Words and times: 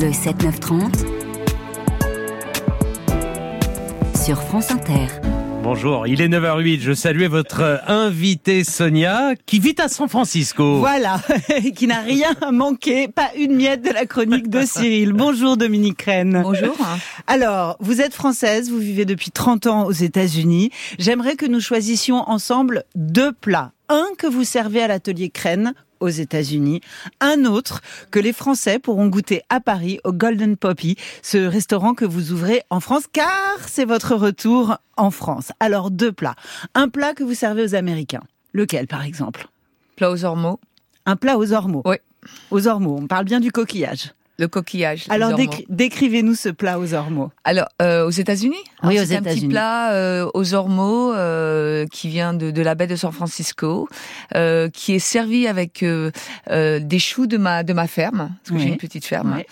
Le 0.00 0.10
7-9-30 0.10 1.04
sur 4.14 4.40
France 4.40 4.70
Inter. 4.70 5.08
Bonjour, 5.64 6.06
il 6.06 6.20
est 6.20 6.28
9h08. 6.28 6.78
Je 6.80 6.92
salue 6.92 7.24
votre 7.24 7.82
invitée 7.88 8.62
Sonia 8.62 9.32
qui 9.44 9.58
vit 9.58 9.74
à 9.78 9.88
San 9.88 10.08
Francisco. 10.08 10.78
Voilà, 10.78 11.20
qui 11.74 11.88
n'a 11.88 11.98
rien 11.98 12.36
manqué, 12.52 13.08
pas 13.08 13.30
une 13.36 13.56
miette 13.56 13.82
de 13.82 13.90
la 13.90 14.06
chronique 14.06 14.48
de 14.48 14.64
Cyril. 14.64 15.14
Bonjour 15.14 15.56
Dominique 15.56 16.00
Rennes. 16.02 16.42
Bonjour. 16.44 16.76
Alors, 17.26 17.76
vous 17.80 18.00
êtes 18.00 18.14
française, 18.14 18.70
vous 18.70 18.78
vivez 18.78 19.04
depuis 19.04 19.32
30 19.32 19.66
ans 19.66 19.84
aux 19.84 19.90
États-Unis. 19.90 20.70
J'aimerais 21.00 21.34
que 21.34 21.46
nous 21.46 21.60
choisissions 21.60 22.22
ensemble 22.30 22.84
deux 22.94 23.32
plats. 23.32 23.72
Un 23.88 24.06
que 24.16 24.28
vous 24.28 24.44
servez 24.44 24.80
à 24.80 24.86
l'atelier 24.86 25.30
Crène 25.30 25.74
aux 26.00 26.08
États-Unis, 26.08 26.80
un 27.20 27.44
autre 27.44 27.80
que 28.10 28.18
les 28.18 28.32
Français 28.32 28.78
pourront 28.78 29.08
goûter 29.08 29.42
à 29.48 29.60
Paris 29.60 30.00
au 30.04 30.12
Golden 30.12 30.56
Poppy, 30.56 30.96
ce 31.22 31.38
restaurant 31.38 31.94
que 31.94 32.04
vous 32.04 32.32
ouvrez 32.32 32.62
en 32.70 32.80
France, 32.80 33.04
car 33.12 33.58
c'est 33.66 33.84
votre 33.84 34.14
retour 34.14 34.76
en 34.96 35.10
France. 35.10 35.52
Alors 35.60 35.90
deux 35.90 36.12
plats. 36.12 36.36
Un 36.74 36.88
plat 36.88 37.14
que 37.14 37.24
vous 37.24 37.34
servez 37.34 37.62
aux 37.62 37.74
Américains. 37.74 38.22
Lequel, 38.52 38.86
par 38.86 39.04
exemple? 39.04 39.48
Plat 39.96 40.10
aux 40.10 40.24
ormeaux. 40.24 40.60
Un 41.06 41.16
plat 41.16 41.38
aux 41.38 41.52
ormeaux. 41.52 41.82
Oui. 41.84 41.96
Aux 42.50 42.66
ormeaux. 42.66 42.98
On 43.00 43.06
parle 43.06 43.24
bien 43.24 43.40
du 43.40 43.52
coquillage. 43.52 44.12
Le 44.40 44.46
coquillage. 44.46 45.06
Alors 45.08 45.32
décri- 45.32 45.66
décrivez-nous 45.68 46.34
ce 46.36 46.48
plat 46.48 46.78
aux 46.78 46.94
ormeaux. 46.94 47.32
Alors, 47.42 47.66
euh, 47.82 48.06
aux 48.06 48.10
États-Unis? 48.10 48.54
Oui, 48.84 49.00
aux 49.00 49.04
C'est 49.04 49.16
un 49.16 49.20
petit 49.22 49.30
États-Unis. 49.30 49.48
plat 49.48 49.92
euh, 49.94 50.30
aux 50.32 50.54
ormeaux 50.54 51.12
euh, 51.12 51.86
qui 51.90 52.08
vient 52.08 52.34
de, 52.34 52.52
de 52.52 52.62
la 52.62 52.76
baie 52.76 52.86
de 52.86 52.94
San 52.94 53.10
Francisco, 53.10 53.88
euh, 54.36 54.68
qui 54.70 54.94
est 54.94 55.00
servi 55.00 55.48
avec 55.48 55.82
euh, 55.82 56.12
euh, 56.50 56.78
des 56.78 57.00
choux 57.00 57.26
de 57.26 57.36
ma 57.36 57.64
de 57.64 57.72
ma 57.72 57.88
ferme, 57.88 58.30
parce 58.42 58.50
que 58.50 58.54
Oui. 58.54 58.60
j'ai 58.62 58.68
une 58.68 58.76
petite 58.76 59.04
ferme, 59.04 59.34
Oui. 59.38 59.42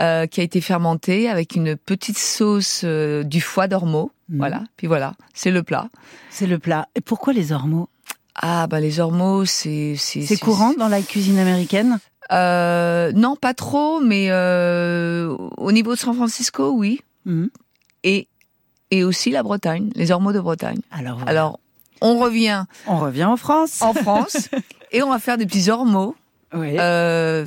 euh, 0.00 0.26
qui 0.28 0.40
a 0.40 0.44
été 0.44 0.60
fermentée 0.60 1.28
avec 1.28 1.56
une 1.56 1.74
petite 1.76 2.18
sauce 2.18 2.82
euh, 2.84 3.24
du 3.24 3.40
foie 3.40 3.66
d'ormeau. 3.66 4.12
Mhm. 4.28 4.38
Voilà. 4.38 4.62
Puis 4.76 4.86
voilà, 4.86 5.14
c'est 5.34 5.50
le 5.50 5.64
plat. 5.64 5.88
C'est 6.30 6.46
le 6.46 6.60
plat. 6.60 6.86
Et 6.94 7.00
pourquoi 7.00 7.32
les 7.32 7.50
ormeaux 7.50 7.88
Ah 8.36 8.68
bah 8.68 8.78
les 8.78 9.00
ormeaux, 9.00 9.44
c'est 9.44 9.94
c'est 9.98 10.22
C'est 10.22 10.36
courant 10.38 10.72
dans 10.78 10.88
la 10.88 11.02
cuisine 11.02 11.38
américaine? 11.40 11.98
Euh, 12.32 13.12
non, 13.14 13.36
pas 13.36 13.54
trop, 13.54 14.00
mais 14.00 14.26
euh, 14.30 15.34
au 15.56 15.72
niveau 15.72 15.94
de 15.94 15.98
San 15.98 16.14
Francisco, 16.14 16.70
oui. 16.70 17.00
Mhm. 17.24 17.50
Et, 18.04 18.28
et 18.90 19.04
aussi 19.04 19.30
la 19.30 19.42
Bretagne, 19.42 19.90
les 19.94 20.10
ormeaux 20.12 20.32
de 20.32 20.40
Bretagne. 20.40 20.80
Alors, 20.90 21.16
voilà. 21.18 21.30
Alors, 21.30 21.60
on 22.00 22.18
revient 22.18 22.64
on 22.86 22.98
revient 22.98 23.24
en 23.24 23.36
France. 23.36 23.80
en 23.82 23.94
France 23.94 24.48
et 24.92 25.02
on 25.02 25.10
va 25.10 25.18
faire 25.18 25.38
des 25.38 25.46
petits 25.46 25.70
ormeaux 25.70 26.14
Oui. 26.54 26.76
euh, 26.78 27.46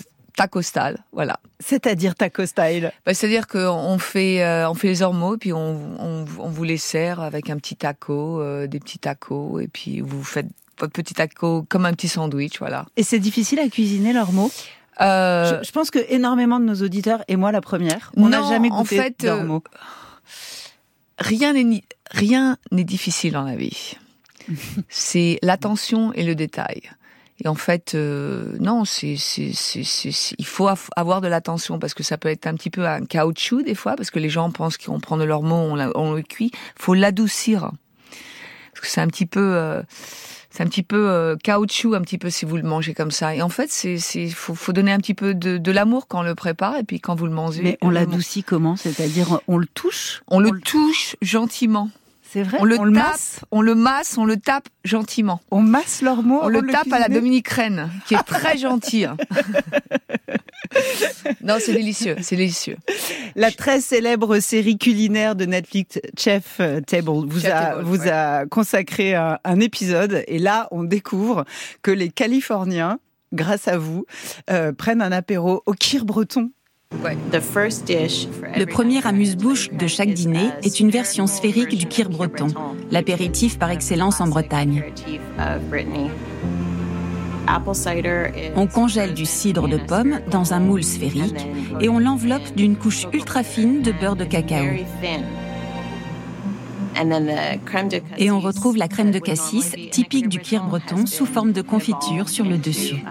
voilà. 1.12 1.38
C'est-à-dire 1.60 2.16
taco 2.16 2.46
style. 2.46 2.94
Bah, 3.06 3.14
C'est-à-dire 3.14 3.48
qu'on 3.48 3.98
fait, 4.00 4.42
euh, 4.42 4.70
on 4.70 4.74
fait 4.74 4.88
les 4.88 5.02
ormeaux, 5.02 5.36
puis 5.38 5.52
on, 5.52 5.78
on, 6.00 6.26
on 6.40 6.48
vous 6.50 6.64
les 6.64 6.78
sert 6.78 7.20
avec 7.20 7.50
un 7.50 7.58
petit 7.58 7.76
taco, 7.76 8.40
euh, 8.42 8.66
des 8.66 8.80
petits 8.80 9.00
tacos, 9.00 9.60
et 9.60 9.68
puis 9.68 10.00
vous 10.00 10.24
faites 10.24 10.48
votre 10.80 10.94
petit 10.94 11.14
taco 11.14 11.64
comme 11.70 11.86
un 11.86 11.94
petit 11.94 12.08
sandwich, 12.08 12.60
voilà. 12.60 12.86
Et 12.98 13.04
c'est 13.04 13.20
difficile 13.20 13.60
à 13.60 13.68
cuisiner 13.70 14.14
l'ormeau 14.14 14.52
Euh, 15.02 15.60
je, 15.62 15.68
je 15.68 15.72
pense 15.72 15.92
que 15.92 16.00
énormément 16.10 16.60
de 16.60 16.66
nos 16.66 16.76
auditeurs, 16.84 17.24
et 17.30 17.36
moi 17.38 17.52
la 17.52 17.62
première, 17.62 18.12
on 18.18 18.30
n'a 18.30 18.42
jamais 18.50 18.70
en 18.72 18.82
goûté 18.82 18.98
fait, 18.98 19.24
euh, 19.24 19.38
d'ormeau. 19.38 19.64
rien 21.20 21.54
n'est 21.54 21.84
rien 22.12 22.58
n'est 22.72 22.84
difficile 22.84 23.34
dans 23.34 23.44
la 23.44 23.56
vie. 23.56 23.96
c'est 24.90 25.40
l'attention 25.42 26.12
et 26.14 26.24
le 26.24 26.36
détail. 26.36 26.82
Et 27.42 27.48
en 27.48 27.56
fait, 27.56 27.96
euh, 27.96 28.58
non, 28.60 28.84
c'est, 28.84 29.16
c'est, 29.16 29.52
c'est, 29.54 29.84
il 30.38 30.46
faut 30.46 30.68
av- 30.68 30.90
avoir 30.98 31.22
de 31.22 31.30
l'attention 31.30 31.80
parce 31.80 31.94
que 31.94 32.04
ça 32.04 32.18
peut 32.18 32.28
être 32.28 32.48
un 32.48 32.56
petit 32.56 32.70
peu 32.70 32.86
un 32.86 33.06
caoutchouc 33.06 33.62
des 33.64 33.76
fois, 33.76 33.96
parce 33.96 34.12
que 34.12 34.20
les 34.20 34.30
gens 34.30 34.52
pensent 34.52 34.78
qu'on 34.78 35.00
prend 35.00 35.16
de 35.16 35.24
leur 35.24 35.42
mot, 35.42 35.56
on, 35.56 35.76
la- 35.76 35.92
on 35.96 36.12
le 36.14 36.22
cuit. 36.22 36.52
Faut 36.78 36.94
l'adoucir 36.94 37.72
parce 38.80 38.88
que 38.88 38.94
c'est 38.94 39.02
un 39.02 39.08
petit 39.08 39.26
peu, 39.26 39.40
euh, 39.56 39.82
c'est 40.50 40.64
un 40.64 40.68
petit 40.68 40.84
peu 40.84 41.10
euh, 41.10 41.36
caoutchouc, 41.44 41.94
un 41.96 42.02
petit 42.02 42.18
peu 42.18 42.30
si 42.30 42.46
vous 42.46 42.56
le 42.58 42.64
mangez 42.64 42.94
comme 42.94 43.12
ça. 43.12 43.36
Et 43.36 43.42
en 43.42 43.50
fait, 43.50 43.70
c'est, 43.70 43.98
c'est, 43.98 44.30
faut, 44.30 44.56
faut 44.56 44.74
donner 44.74 44.92
un 44.92 44.98
petit 45.00 45.14
peu 45.14 45.34
de, 45.34 45.58
de 45.58 45.72
l'amour 45.72 46.08
quand 46.08 46.20
on 46.20 46.24
le 46.24 46.36
prépare 46.36 46.78
et 46.78 46.84
puis 46.84 47.00
quand 47.00 47.16
vous 47.16 47.26
le 47.26 47.32
mangez. 47.34 47.62
Mais 47.62 47.78
on 47.82 47.90
le- 47.90 47.96
l'adoucit 47.96 48.44
comment? 48.44 48.76
C'est-à-dire 48.76 49.40
on 49.48 49.58
le 49.58 49.68
touche? 49.68 50.22
On 50.28 50.40
le 50.40 50.52
touche 50.62 51.16
gentiment. 51.22 51.90
C'est 52.32 52.44
vrai? 52.44 52.58
On 52.62 52.64
le, 52.64 52.78
tape, 52.78 52.86
masse? 52.90 53.40
on 53.50 53.62
le 53.62 53.74
masse, 53.74 54.18
on 54.20 54.24
le 54.26 54.38
tape 54.38 54.70
gentiment. 54.86 55.42
On 55.50 55.62
masse 55.62 56.04
l'ormeau 56.04 56.40
On 56.44 56.48
le 56.48 56.62
tape 56.62 56.92
à 56.94 57.00
la 57.00 57.10
Dominique 57.10 57.48
Rennes, 57.48 57.90
qui 58.08 58.14
est 58.14 58.22
très 58.24 58.56
gentille. 58.60 59.10
non, 61.44 61.58
c'est 61.60 61.74
délicieux, 61.74 62.16
c'est 62.22 62.36
délicieux. 62.36 62.78
La 63.36 63.52
très 63.52 63.82
célèbre 63.82 64.40
série 64.40 64.78
culinaire 64.78 65.36
de 65.36 65.46
Netflix, 65.46 66.00
Chef 66.18 66.62
Table, 66.88 67.26
vous 67.28 67.40
Chef 67.40 67.52
a, 67.52 67.66
Table, 67.66 67.84
vous 67.84 68.02
ouais. 68.02 68.10
a 68.10 68.46
consacré 68.46 69.16
un, 69.16 69.40
un 69.44 69.60
épisode. 69.60 70.24
Et 70.28 70.40
là, 70.40 70.68
on 70.72 70.84
découvre 70.84 71.46
que 71.82 71.92
les 71.92 72.10
Californiens, 72.10 73.00
grâce 73.34 73.68
à 73.68 73.78
vous, 73.78 74.06
euh, 74.50 74.72
prennent 74.72 75.02
un 75.02 75.12
apéro 75.12 75.64
au 75.66 75.74
kir 75.74 76.06
breton. 76.06 76.52
Le 76.92 78.66
premier 78.66 79.06
amuse-bouche 79.06 79.70
de 79.70 79.86
chaque 79.86 80.12
dîner 80.12 80.50
est 80.64 80.80
une 80.80 80.90
version 80.90 81.28
sphérique 81.28 81.78
du 81.78 81.86
kir 81.86 82.10
breton, 82.10 82.48
l'apéritif 82.90 83.60
par 83.60 83.70
excellence 83.70 84.20
en 84.22 84.28
Bretagne. 84.28 84.84
On 88.56 88.68
congèle 88.68 89.14
du 89.14 89.26
cidre 89.26 89.68
de 89.68 89.78
pomme 89.78 90.20
dans 90.30 90.54
un 90.54 90.60
moule 90.60 90.84
sphérique 90.84 91.48
et 91.80 91.90
on 91.90 92.00
l'enveloppe 92.00 92.56
d'une 92.56 92.76
couche 92.76 93.08
ultra 93.14 93.44
fine 93.44 93.82
de 93.82 93.92
beurre 93.92 94.16
de 94.16 94.26
cacao. 94.26 94.66
Et 98.18 98.32
on 98.32 98.40
retrouve 98.40 98.78
la 98.78 98.88
crème 98.88 99.12
de 99.12 99.20
cassis, 99.20 99.74
typique 99.92 100.28
du 100.28 100.40
kir 100.40 100.64
breton, 100.66 101.06
sous 101.06 101.26
forme 101.26 101.54
de 101.54 101.62
confiture 101.62 102.30
sur 102.30 102.46
le 102.46 102.58
dessus. 102.58 103.04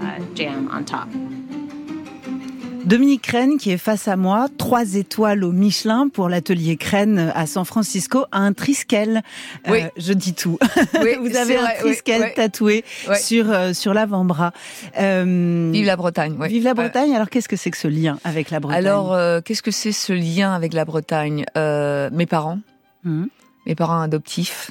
Dominique 2.89 3.21
Crène, 3.21 3.59
qui 3.59 3.71
est 3.71 3.77
face 3.77 4.09
à 4.09 4.17
moi, 4.17 4.47
trois 4.57 4.95
étoiles 4.95 5.45
au 5.45 5.53
Michelin 5.53 6.09
pour 6.09 6.31
l'atelier 6.31 6.79
Crène 6.79 7.31
à 7.35 7.47
San 7.47 7.67
Francisco, 7.67 8.25
un 8.33 8.55
triskel. 8.55 9.21
Euh, 9.67 9.71
Oui. 9.73 9.81
je 9.99 10.15
dis 10.15 10.33
tout. 10.33 10.59
Oui, 11.03 11.11
Vous 11.21 11.37
avez 11.37 11.59
un 11.59 11.63
vrai, 11.65 11.77
triskel 11.81 12.23
oui. 12.23 12.29
tatoué 12.35 12.85
sur, 13.21 13.51
euh, 13.53 13.75
sur 13.75 13.93
l'avant-bras. 13.93 14.53
Euh, 14.99 15.69
Vive 15.71 15.85
la 15.85 15.97
Bretagne. 15.97 16.35
ouais. 16.39 16.49
Vive 16.49 16.65
la 16.65 16.71
Euh, 16.71 16.75
Bretagne. 16.75 17.15
Alors, 17.15 17.29
qu'est-ce 17.29 17.49
que 17.49 17.57
c'est 17.57 17.71
que 17.71 17.77
ce 17.77 17.89
lien 17.89 18.19
avec 18.25 18.51
la 18.51 18.59
Bretagne? 18.59 18.79
Alors, 18.87 19.13
euh, 19.13 19.43
qu'est-ce 19.45 19.63
que 19.63 19.71
c'est 19.71 19.93
ce 19.93 20.15
lien 20.15 20.55
avec 20.55 20.73
la 20.73 20.87
Bretagne? 20.87 21.45
Euh, 21.59 22.09
Mes 22.11 22.25
parents, 22.25 22.59
Mhm. 23.05 23.29
mes 23.67 23.75
parents 23.75 24.01
adoptifs, 24.01 24.71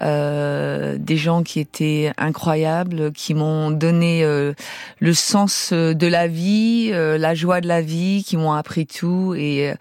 des 0.00 1.16
gens 1.16 1.42
qui 1.42 1.60
étaient 1.60 2.12
incroyables, 2.18 3.12
qui 3.12 3.34
m'ont 3.34 3.70
donné 3.70 4.22
euh, 4.24 4.52
le 5.00 5.14
sens 5.14 5.70
euh, 5.72 5.94
de 5.94 6.06
la 6.06 6.28
vie, 6.28 6.90
euh, 6.92 7.18
la 7.18 7.34
joie 7.34 7.60
de 7.60 7.68
la 7.68 7.80
vie, 7.82 8.24
qui 8.26 8.36
m'ont 8.36 8.52
appris 8.52 8.86
tout. 8.86 9.34
Et 9.36 9.70
euh, 9.70 9.74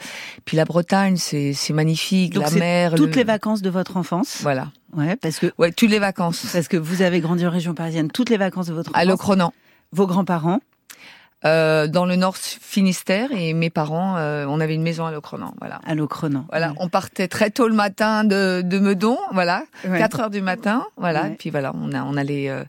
puis 0.45 0.57
la 0.57 0.66
Bretagne, 0.66 1.17
c'est 1.17 1.53
c'est 1.53 1.73
magnifique, 1.73 2.33
Donc, 2.33 2.44
la 2.44 2.51
mer, 2.51 2.94
Toutes 2.95 3.11
le- 3.11 3.17
les 3.17 3.23
vacances 3.23 3.61
de 3.61 3.69
votre 3.69 3.97
enfance. 3.97 4.39
Voilà. 4.41 4.72
Ouais, 4.95 5.16
parce 5.17 5.39
que 5.39 5.47
Ouais, 5.57 5.72
toutes 5.72 5.91
les 5.91 6.00
vacances. 6.00 6.45
parce 6.53 6.67
que 6.67 6.77
vous 6.77 7.01
avez 7.01 7.19
grandi 7.19 7.45
en 7.45 7.51
région 7.51 7.73
parisienne. 7.73 8.09
Toutes 8.11 8.29
les 8.29 8.38
vacances 8.38 8.67
de 8.67 8.73
votre 8.73 8.91
À 8.94 9.00
enfance. 9.00 9.07
Locronan. 9.09 9.53
Vos 9.91 10.07
grands-parents. 10.07 10.59
Euh, 11.46 11.86
dans 11.88 12.06
le 12.08 12.16
Nord 12.16 12.36
Finistère 12.36 13.31
et 13.31 13.53
mes 13.53 13.70
parents, 13.70 14.18
euh, 14.18 14.46
on 14.50 14.59
avait 14.59 14.74
une 14.74 14.81
maison 14.81 15.06
à 15.06 15.12
Locronan. 15.12 15.53
Voilà. 15.59 15.80
À 15.86 15.94
Locronan. 15.94 16.46
Voilà, 16.50 16.74
on 16.80 16.90
partait 16.90 17.28
très 17.28 17.52
tôt 17.52 17.68
le 17.68 17.75
matin 17.75 18.24
de, 18.24 18.64
de 18.66 18.80
Meudon, 18.80 19.20
voilà, 19.34 19.64
Ouais. 19.88 20.00
4 20.00 20.20
heures 20.20 20.30
du 20.31 20.42
matin, 20.42 20.84
voilà, 20.98 21.24
Ouais. 21.25 21.31
et 21.34 21.36
puis 21.36 21.52
voilà, 21.52 21.74
on 21.75 21.94
a, 21.94 22.02
on 22.03 22.18
allait 22.18 22.50
euh, 22.50 22.64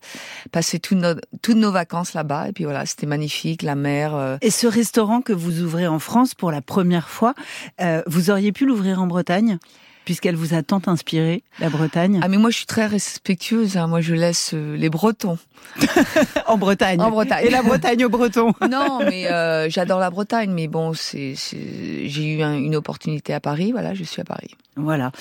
passer 0.53 0.79
toutes 0.81 0.99
nos, 0.99 1.15
toutes 1.41 1.57
nos 1.57 1.73
vacances 1.73 2.13
là-bas, 2.13 2.49
et 2.49 2.53
puis 2.53 2.65
voilà, 2.65 2.85
c'était 2.85 3.07
magnifique, 3.07 3.63
la 3.63 3.75
mer. 3.75 4.15
euh, 4.15 4.37
Et 4.43 4.51
ce 4.51 4.67
restaurant 4.67 5.23
que 5.23 5.33
vous 5.33 5.63
ouvrez 5.63 5.87
en 5.87 5.99
France 5.99 6.35
pour 6.35 6.51
la 6.53 6.61
première 6.61 7.09
fois, 7.09 7.33
euh, 7.81 8.03
vous 8.07 8.31
auriez 8.31 8.53
pu 8.53 8.67
l'ouvrir 8.67 9.01
en 9.01 9.07
Bretagne? 9.07 9.59
Puisqu'elle 10.09 10.37
vous 10.37 10.55
a 10.55 10.63
tant 10.63 10.81
inspiré, 10.87 11.43
la 11.61 11.69
Bretagne 11.69 12.19
Ah 12.23 12.29
mais 12.29 12.39
moi 12.39 12.49
je 12.49 12.57
suis 12.57 12.65
très 12.65 12.87
respectueuse, 12.87 13.77
hein, 13.77 13.89
moi 13.89 14.01
je 14.01 14.15
laisse 14.15 14.53
euh, 14.55 14.75
les 14.75 14.89
Bretons. 14.89 15.37
En 16.47 16.57
Bretagne. 16.57 16.99
En 16.99 17.11
Bretagne. 17.11 17.45
Et 17.45 17.51
la 17.51 17.61
Bretagne 17.63 18.07
aux 18.07 18.09
Bretons. 18.09 18.55
Non, 18.71 19.01
mais 19.05 19.31
euh, 19.31 19.69
j'adore 19.69 20.01
la 20.01 20.09
Bretagne, 20.09 20.51
mais 20.51 20.67
bon, 20.67 20.95
c'est, 20.95 21.35
j'ai 21.35 22.25
eu 22.25 22.41
un- 22.43 22.57
une 22.57 22.75
opportunité 22.75 23.35
à 23.35 23.41
Paris, 23.41 23.71
voilà, 23.73 23.93
je 23.93 24.03
suis 24.03 24.23
à 24.23 24.25
Paris. 24.25 24.57
Voilà. 24.77 25.13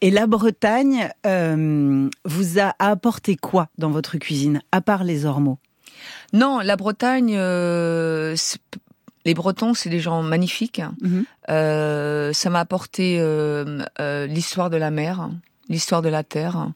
Et 0.00 0.10
la 0.10 0.26
Bretagne 0.26 1.10
euh, 1.26 2.08
vous 2.24 2.58
a 2.58 2.74
apporté 2.78 3.36
quoi 3.36 3.68
dans 3.76 3.90
votre 3.90 4.16
cuisine, 4.16 4.62
à 4.72 4.80
part 4.80 5.04
les 5.04 5.26
ormeaux? 5.26 5.58
Non, 6.32 6.60
la 6.60 6.76
Bretagne, 6.76 7.34
euh, 7.36 8.34
les 9.24 9.34
Bretons, 9.34 9.74
c'est 9.74 9.90
des 9.90 10.00
gens 10.00 10.22
magnifiques. 10.22 10.82
Mhm. 11.00 11.24
Euh, 11.50 12.32
ça 12.32 12.50
m'a 12.50 12.60
apporté 12.60 13.18
euh, 13.18 13.82
euh, 14.00 14.26
l'histoire 14.26 14.70
de 14.70 14.76
la 14.76 14.90
mer, 14.90 15.30
l'histoire 15.68 16.02
de 16.02 16.08
la 16.08 16.22
terre. 16.22 16.68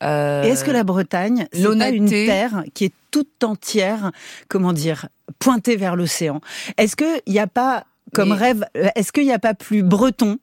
Est-ce 0.00 0.64
que 0.64 0.72
la 0.72 0.82
Bretagne, 0.82 1.46
c'est 1.52 1.94
une 1.94 2.08
terre 2.08 2.64
qui 2.74 2.86
est 2.86 2.92
toute 3.12 3.44
entière, 3.44 4.10
comment 4.48 4.72
dire, 4.72 5.08
pointée 5.38 5.76
vers 5.76 5.94
l'océan? 5.94 6.40
Est-ce 6.76 6.96
qu'il 6.96 7.22
n'y 7.28 7.38
a 7.38 7.46
pas 7.46 7.84
comme 8.12 8.32
rêve. 8.32 8.64
Est-ce 8.74 9.12
qu'il 9.12 9.24
n'y 9.24 9.32
a 9.32 9.38
pas 9.38 9.54
plus 9.54 9.82
breton 9.82 10.38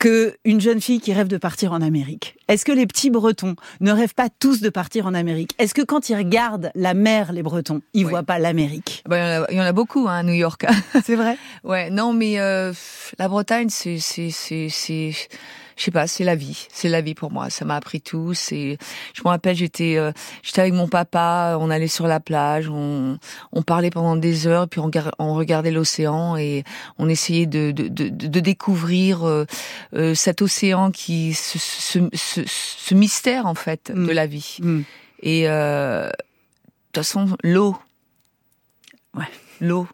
que 0.00 0.34
une 0.46 0.60
jeune 0.60 0.80
fille 0.80 0.98
qui 0.98 1.12
rêve 1.12 1.28
de 1.28 1.36
partir 1.36 1.72
en 1.72 1.82
Amérique 1.82 2.34
Est-ce 2.48 2.64
que 2.64 2.72
les 2.72 2.86
petits 2.86 3.10
Bretons 3.10 3.54
ne 3.80 3.92
rêvent 3.92 4.14
pas 4.14 4.28
tous 4.30 4.60
de 4.62 4.70
partir 4.70 5.06
en 5.06 5.14
Amérique? 5.14 5.52
Est-ce 5.58 5.74
que 5.74 5.82
quand 5.82 6.08
ils 6.08 6.16
regardent 6.16 6.72
la 6.74 6.94
mer, 6.94 7.32
les 7.32 7.42
Bretons, 7.42 7.82
ils 7.92 8.06
Oui. 8.06 8.10
voient 8.10 8.22
pas 8.24 8.38
l'Amérique? 8.38 9.04
Ben, 9.08 9.16
il, 9.18 9.20
y 9.20 9.38
en 9.38 9.42
a, 9.42 9.46
il 9.50 9.56
y 9.58 9.60
en 9.60 9.64
a 9.64 9.72
beaucoup 9.72 10.08
hein, 10.08 10.18
à 10.18 10.22
New 10.22 10.32
York. 10.32 10.66
C'est 11.04 11.16
vrai? 11.16 11.36
ouais, 11.64 11.90
non, 11.90 12.14
mais 12.14 12.40
euh, 12.40 12.72
la 13.18 13.28
Bretagne, 13.28 13.68
c'est, 13.68 13.98
c'est, 13.98 14.30
c'est, 14.30 14.68
c'est, 14.70 15.12
je 15.80 15.86
sais 15.86 15.90
pas, 15.90 16.06
c'est 16.06 16.24
la 16.24 16.34
vie. 16.34 16.66
C'est 16.70 16.90
la 16.90 17.00
vie 17.00 17.14
pour 17.14 17.30
moi. 17.30 17.48
Ça 17.48 17.64
m'a 17.64 17.74
appris 17.76 18.02
tout. 18.02 18.34
C'est, 18.34 18.76
je 19.14 19.22
me 19.24 19.30
rappelle, 19.30 19.56
j'étais, 19.56 19.96
euh, 19.96 20.12
j'étais 20.42 20.60
avec 20.60 20.74
mon 20.74 20.88
papa. 20.88 21.56
On 21.58 21.70
allait 21.70 21.88
sur 21.88 22.06
la 22.06 22.20
plage. 22.20 22.68
On, 22.68 23.18
on 23.52 23.62
parlait 23.62 23.88
pendant 23.88 24.14
des 24.14 24.46
heures. 24.46 24.68
Puis 24.68 24.78
on, 24.78 24.90
on 25.18 25.34
regardait 25.34 25.70
l'océan 25.70 26.36
et 26.36 26.64
on 26.98 27.08
essayait 27.08 27.46
de, 27.46 27.70
de, 27.70 27.88
de, 27.88 28.10
de 28.10 28.40
découvrir 28.40 29.26
euh, 29.26 29.46
euh, 29.94 30.14
cet 30.14 30.42
océan 30.42 30.90
qui, 30.90 31.32
ce, 31.32 31.58
ce, 31.58 31.98
ce, 32.12 32.42
ce 32.46 32.94
mystère 32.94 33.46
en 33.46 33.54
fait 33.54 33.90
Mm. 33.94 34.06
de 34.06 34.12
la 34.12 34.26
vie. 34.26 34.58
Mm. 34.60 34.80
Et 35.22 35.48
euh, 35.48 36.08
de 36.08 36.12
toute 36.92 37.04
façon, 37.04 37.36
l'eau. 37.42 37.76
Ouais. 39.14 39.24
L'eau, 39.60 39.86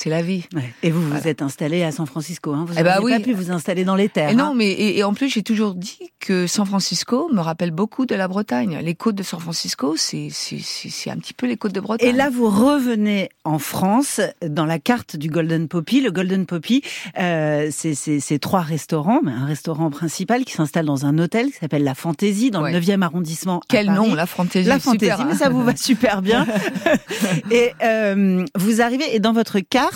c'est 0.00 0.10
la 0.10 0.22
vie. 0.22 0.44
Ouais. 0.54 0.72
Et 0.84 0.90
vous 0.92 1.02
vous 1.02 1.08
Voilà. 1.08 1.26
êtes 1.26 1.42
installé 1.42 1.82
à 1.82 1.90
San 1.90 2.06
Francisco. 2.06 2.52
Hein. 2.52 2.64
Vous 2.66 2.74
Eh 2.74 2.76
ben 2.76 2.84
n'avez 2.84 3.00
pas 3.10 3.16
oui. 3.16 3.22
pu 3.22 3.32
vous 3.32 3.50
installer 3.50 3.84
dans 3.84 3.96
les 3.96 4.08
terres. 4.08 4.30
Et 4.30 4.34
non, 4.36 4.50
hein. 4.50 4.54
mais 4.56 4.68
et, 4.70 4.98
et 4.98 5.02
en 5.04 5.12
plus, 5.12 5.28
j'ai 5.28 5.42
toujours 5.42 5.74
dit 5.74 5.98
que 6.20 6.46
San 6.46 6.64
Francisco 6.66 7.28
me 7.32 7.40
rappelle 7.40 7.72
beaucoup 7.72 8.06
de 8.06 8.14
la 8.14 8.28
Bretagne. 8.28 8.78
Les 8.82 8.94
côtes 8.94 9.16
de 9.16 9.22
San 9.24 9.40
Francisco, 9.40 9.94
c'est 9.96 10.28
c'est 10.30 11.10
un 11.10 11.16
petit 11.16 11.34
peu 11.34 11.46
les 11.48 11.56
côtes 11.56 11.72
de 11.74 11.80
Bretagne. 11.80 12.08
Et 12.08 12.12
là, 12.12 12.30
vous 12.30 12.48
revenez 12.48 13.28
en 13.44 13.58
France 13.58 14.20
dans 14.46 14.66
la 14.66 14.78
carte 14.78 15.16
du 15.16 15.28
Golden 15.28 15.66
Poppy. 15.66 16.00
Le 16.00 16.10
Golden 16.12 16.46
Poppy, 16.46 16.82
euh, 17.18 17.68
c'est 17.72 18.38
trois 18.38 18.60
restaurants, 18.60 19.20
mais 19.24 19.32
un 19.32 19.46
restaurant 19.46 19.90
principal 19.90 20.44
qui 20.44 20.52
s'installe 20.52 20.86
dans 20.86 21.06
un 21.06 21.18
hôtel 21.18 21.46
qui 21.46 21.58
s'appelle 21.58 21.82
La 21.84 21.94
Fantaisie 21.94 22.50
dans 22.50 22.62
Ouais. 22.62 22.72
le 22.72 22.78
9e 22.80 23.02
arrondissement. 23.02 23.58
à 23.58 23.60
quel 23.68 23.86
Paris. 23.86 23.98
nom, 24.08 24.14
la 24.14 24.26
fantaisie. 24.26 24.68
La 24.68 24.78
fantaisie, 24.78 25.10
hein. 25.12 25.26
mais 25.28 25.34
ça 25.36 25.48
vous 25.48 25.62
va 25.64 25.74
super 25.76 26.22
bien. 26.22 26.46
et 27.50 27.72
euh, 27.82 28.44
vous 28.56 28.80
arrivez 28.80 29.14
et 29.14 29.20
dans 29.20 29.32
votre 29.32 29.58
carte, 29.60 29.87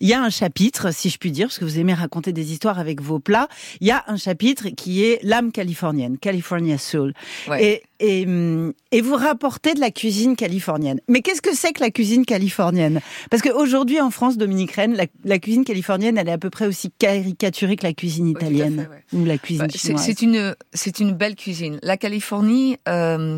il 0.00 0.08
y 0.08 0.12
a 0.12 0.22
un 0.22 0.30
chapitre, 0.30 0.92
si 0.92 1.10
je 1.10 1.18
puis 1.18 1.30
dire, 1.30 1.46
parce 1.48 1.58
que 1.58 1.64
vous 1.64 1.78
aimez 1.78 1.94
raconter 1.94 2.32
des 2.32 2.52
histoires 2.52 2.78
avec 2.78 3.00
vos 3.00 3.18
plats. 3.18 3.48
Il 3.80 3.86
y 3.86 3.90
a 3.90 4.04
un 4.06 4.16
chapitre 4.16 4.68
qui 4.68 5.04
est 5.04 5.18
l'âme 5.22 5.52
californienne, 5.52 6.18
California 6.18 6.78
Soul. 6.78 7.12
Ouais. 7.48 7.82
Et, 7.98 8.20
et, 8.22 8.26
hum, 8.26 8.72
et 8.92 9.00
vous 9.00 9.14
rapportez 9.14 9.74
de 9.74 9.80
la 9.80 9.90
cuisine 9.90 10.36
californienne. 10.36 11.00
Mais 11.08 11.20
qu'est-ce 11.20 11.42
que 11.42 11.54
c'est 11.54 11.72
que 11.72 11.80
la 11.80 11.90
cuisine 11.90 12.24
californienne? 12.24 13.00
Parce 13.30 13.42
qu'aujourd'hui 13.42 14.00
en 14.00 14.10
France, 14.10 14.36
Dominique 14.38 14.72
Rennes, 14.72 14.94
la, 14.94 15.06
la 15.24 15.38
cuisine 15.38 15.64
californienne, 15.64 16.16
elle 16.18 16.28
est 16.28 16.32
à 16.32 16.38
peu 16.38 16.50
près 16.50 16.66
aussi 16.66 16.90
caricaturée 16.98 17.76
que 17.76 17.84
la 17.86 17.92
cuisine 17.92 18.28
italienne 18.28 18.88
fait, 19.10 19.16
ouais. 19.16 19.20
ou 19.22 19.24
la 19.24 19.38
cuisine 19.38 19.66
c'est 19.70 19.78
chinoise. 20.18 20.54
c'est 20.72 21.00
une 21.00 21.12
belle 21.12 21.34
cuisine. 21.36 21.78
La 21.82 21.96
Californie, 21.96 22.76
euh, 22.88 23.36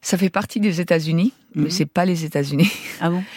ça 0.00 0.16
fait 0.18 0.30
partie 0.30 0.60
des 0.60 0.80
États-Unis, 0.80 1.32
Mhm. 1.54 1.64
mais 1.64 1.70
c'est 1.70 1.84
pas 1.86 2.06
les 2.06 2.24
États-Unis. 2.24 2.70
Ah 3.00 3.10
bon? 3.10 3.22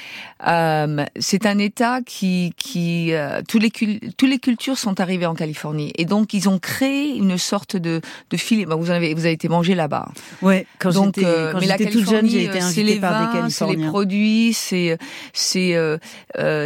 Euh, 0.46 1.06
c'est 1.18 1.46
un 1.46 1.58
État 1.60 2.02
qui, 2.06 2.54
qui 2.58 3.14
euh, 3.14 3.42
tous 3.48 3.58
les 3.58 3.72
tous 3.72 4.26
les 4.26 4.38
cultures 4.38 4.78
sont 4.78 5.00
arrivées 5.00 5.26
en 5.26 5.34
Californie 5.34 5.94
et 5.98 6.04
donc 6.04 6.34
ils 6.34 6.50
ont 6.50 6.60
créé 6.60 7.16
une 7.16 7.38
sorte 7.38 7.78
de 7.78 8.02
de 8.30 8.38
filet. 8.38 8.66
Bah, 8.66 8.76
vous 8.76 8.92
avez 8.92 9.14
vous 9.14 9.22
avez 9.22 9.32
été 9.32 9.48
mangé 9.48 9.76
là-bas. 9.76 10.10
Ouais, 10.42 10.68
quand 10.78 10.92
donc, 10.92 11.16
j'étais 11.16 11.26
euh, 11.26 11.54
quand 11.54 11.62
mais 11.62 11.68
la 11.68 11.78
j'étais 11.78 11.90
toute 11.90 12.10
jeune, 12.10 12.28
j'ai 12.28 12.44
été 12.44 12.60
Californie, 12.60 12.64
euh, 12.64 12.82
invitée 12.82 12.94
les 12.96 13.00
par 13.00 13.34
des 13.34 13.40
vins, 13.40 13.50
c'est 13.50 13.68
les 13.68 13.88
produits, 13.88 14.52
c'est 14.54 14.98
c'est 15.32 15.74
euh, 15.76 15.98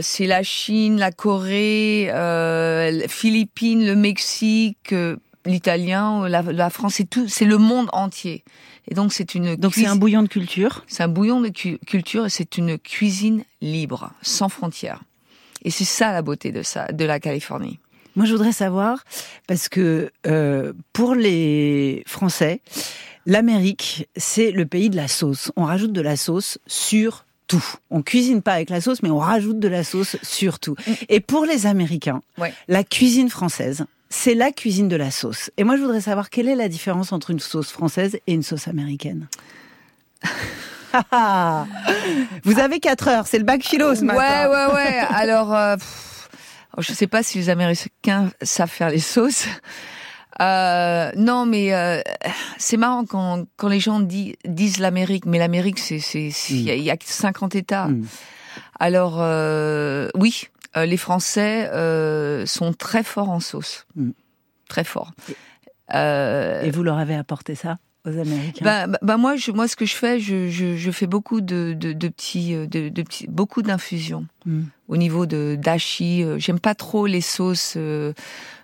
c'est 0.02 0.26
la 0.26 0.42
Chine, 0.42 0.98
la 0.98 1.12
Corée, 1.12 2.10
euh, 2.12 3.08
Philippines, 3.08 3.86
le 3.86 3.96
Mexique, 3.96 4.94
euh, 4.94 5.18
l'italien, 5.50 6.28
la, 6.28 6.42
la 6.42 6.70
France, 6.70 6.96
c'est 6.96 7.10
tout, 7.10 7.28
c'est 7.28 7.46
le 7.46 7.58
monde 7.58 7.90
entier. 7.94 8.44
Et 8.88 8.96
donc 8.96 9.14
c'est 9.14 9.36
une 9.36 9.56
Donc 9.56 9.74
c'est 9.74 9.82
un 9.82 9.84
cuisine- 9.84 10.00
bouillon 10.00 10.24
de 10.24 10.28
culture. 10.28 10.84
c'est 10.88 11.04
un 11.04 11.08
bouillon 11.08 11.42
de 11.42 11.50
cu- 11.50 11.78
culture 11.86 12.26
et 12.26 12.30
c'est 12.30 12.58
une 12.58 12.78
cuisine 12.78 13.44
libre, 13.62 14.12
sans 14.22 14.50
frontières. 14.50 15.02
Et 15.64 15.72
c'est 15.72 15.86
ça 15.86 16.12
la 16.14 16.22
beauté 16.22 16.52
de 16.52 16.64
ça, 16.64 16.88
de 16.92 17.06
la 17.06 17.20
Californie. 17.20 17.80
Moi, 18.16 18.26
je 18.26 18.32
voudrais 18.32 18.52
savoir, 18.54 19.04
parce 19.48 19.70
que 19.70 20.12
euh, 20.26 20.74
pour 20.94 21.14
les 21.16 22.04
Français, 22.08 22.62
l'Amérique, 23.26 24.08
c'est 24.16 24.52
le 24.52 24.66
pays 24.66 24.90
de 24.90 24.96
la 24.96 25.08
sauce. 25.08 25.52
On 25.56 25.66
rajoute 25.66 25.92
de 25.94 26.02
la 26.02 26.16
sauce 26.18 26.58
sur 26.66 27.26
tout. 27.48 27.64
On 27.92 28.02
cuisine 28.02 28.42
pas 28.42 28.54
avec 28.54 28.70
la 28.70 28.82
sauce, 28.82 29.04
mais 29.04 29.10
on 29.10 29.18
rajoute 29.20 29.60
de 29.60 29.68
la 29.68 29.84
sauce 29.84 30.18
sur 30.24 30.60
tout. 30.60 30.76
Et 31.10 31.20
pour 31.20 31.46
les 31.46 31.66
Américains, 31.66 32.22
Ouais. 32.38 32.54
la 32.68 32.84
cuisine 32.84 33.30
française, 33.30 33.86
c'est 34.10 34.34
la 34.34 34.52
cuisine 34.52 34.88
de 34.88 34.96
la 34.96 35.12
sauce. 35.12 35.52
Et 35.58 35.64
moi, 35.64 35.76
je 35.78 35.82
voudrais 35.82 36.02
savoir 36.02 36.30
quelle 36.30 36.48
est 36.48 36.56
la 36.56 36.68
différence 36.70 37.12
entre 37.12 37.30
une 37.32 37.40
sauce 37.40 37.70
française 37.72 38.18
et 38.28 38.34
une 38.34 38.44
sauce 38.44 38.68
américaine. 38.68 39.28
Vous 42.44 42.60
avez 42.60 42.80
4 42.80 43.08
heures, 43.08 43.28
c'est 43.28 43.38
le 43.38 43.44
bac 43.44 43.64
philo 43.64 43.94
ce 43.96 44.04
matin. 44.04 44.20
Ouais, 44.50 44.56
ouais, 44.56 44.74
ouais. 44.74 45.00
Alors, 45.14 45.54
euh, 45.54 45.76
pff, 45.78 46.30
je 46.80 46.94
sais 46.94 47.08
pas 47.08 47.22
si 47.24 47.38
les 47.38 47.50
Américains 47.50 48.32
savent 48.42 48.70
faire 48.70 48.90
les 48.90 49.00
sauces. 49.00 49.46
Euh, 50.42 51.12
non, 51.16 51.46
mais 51.46 51.74
euh, 51.74 52.02
c'est 52.58 52.78
marrant 52.78 53.04
quand, 53.06 53.44
quand 53.58 53.68
les 53.68 53.80
gens 53.82 54.00
di- 54.00 54.36
disent 54.46 54.80
l'Amérique, 54.80 55.26
mais 55.26 55.38
l'Amérique, 55.38 55.80
c'est 55.80 56.00
c'est- 56.00 56.32
il 56.50 56.70
y, 56.70 56.82
y 56.84 56.92
a 56.92 56.96
50 57.04 57.56
États. 57.56 57.88
Mm. 57.88 58.06
Alors 58.80 59.18
euh, 59.20 60.08
oui, 60.16 60.48
euh, 60.78 60.86
les 60.86 60.98
Français 60.98 61.70
euh, 61.74 62.46
sont 62.46 62.74
très 62.74 63.04
forts 63.04 63.30
en 63.30 63.40
sauce, 63.40 63.86
Mm. 63.96 64.12
très 64.68 64.84
forts. 64.84 65.12
Euh, 65.94 66.62
Et 66.64 66.72
vous 66.72 66.84
leur 66.84 66.98
avez 66.98 67.16
apporté 67.16 67.56
ça 67.56 67.80
aux 68.06 68.18
Américains? 68.18 68.64
Bah, 68.64 68.88
bah, 68.88 69.00
bah, 69.02 69.18
moi, 69.18 69.36
je, 69.36 69.52
moi, 69.52 69.68
ce 69.68 69.76
que 69.76 69.86
je 69.86 69.96
fais, 69.96 70.20
je, 70.20 70.48
je, 70.50 70.76
je 70.78 70.92
fais 70.92 71.08
beaucoup 71.08 71.42
de, 71.42 71.74
de, 71.76 71.94
de 71.94 72.08
petits, 72.08 72.54
de, 72.54 72.90
de 72.90 73.02
petits, 73.02 73.28
beaucoup 73.28 73.62
d'infusions 73.62 74.26
Mm. 74.46 74.62
au 74.88 74.98
niveau 74.98 75.26
de 75.26 75.58
d'ashi. 75.60 76.24
J'aime 76.38 76.60
pas 76.60 76.76
trop 76.76 77.06
les 77.08 77.22
sauces 77.22 77.78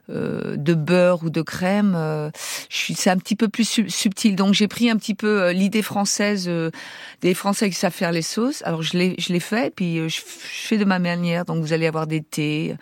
euh, 0.10 0.56
de 0.57 0.74
beurre 0.74 1.24
ou 1.24 1.30
de 1.30 1.42
crème. 1.42 1.94
euh, 1.96 2.30
je 2.69 2.78
suis, 2.78 2.94
c'est 2.96 3.10
un 3.10 3.18
petit 3.18 3.36
peu 3.36 3.48
plus 3.48 3.68
sub- 3.68 3.90
subtil. 3.90 4.36
Donc 4.36 4.54
j'ai 4.54 4.68
pris 4.68 4.90
un 4.90 4.98
petit 4.98 5.16
peu 5.16 5.42
euh, 5.44 5.54
l'idée 5.54 5.81
française 5.81 6.46
euh, 6.48 6.72
des 7.22 7.34
Français 7.34 7.69
qui 7.69 7.75
savent 7.75 7.94
faire 7.94 8.12
les 8.12 8.22
sauces. 8.22 8.62
Alors 8.66 8.81
je 8.84 8.98
l'ai, 8.98 9.16
je 9.18 9.34
l'ai 9.34 9.40
fait, 9.40 9.74
puis 9.74 9.98
je, 9.98 10.07
je 10.10 10.22
fais 10.68 10.78
de 10.78 10.86
ma 10.86 11.00
manière. 11.00 11.46
Donc 11.46 11.62
vous 11.63 11.74
allez 11.74 11.88
avoir 11.88 12.07
des 12.07 12.22
thés, 12.22 12.75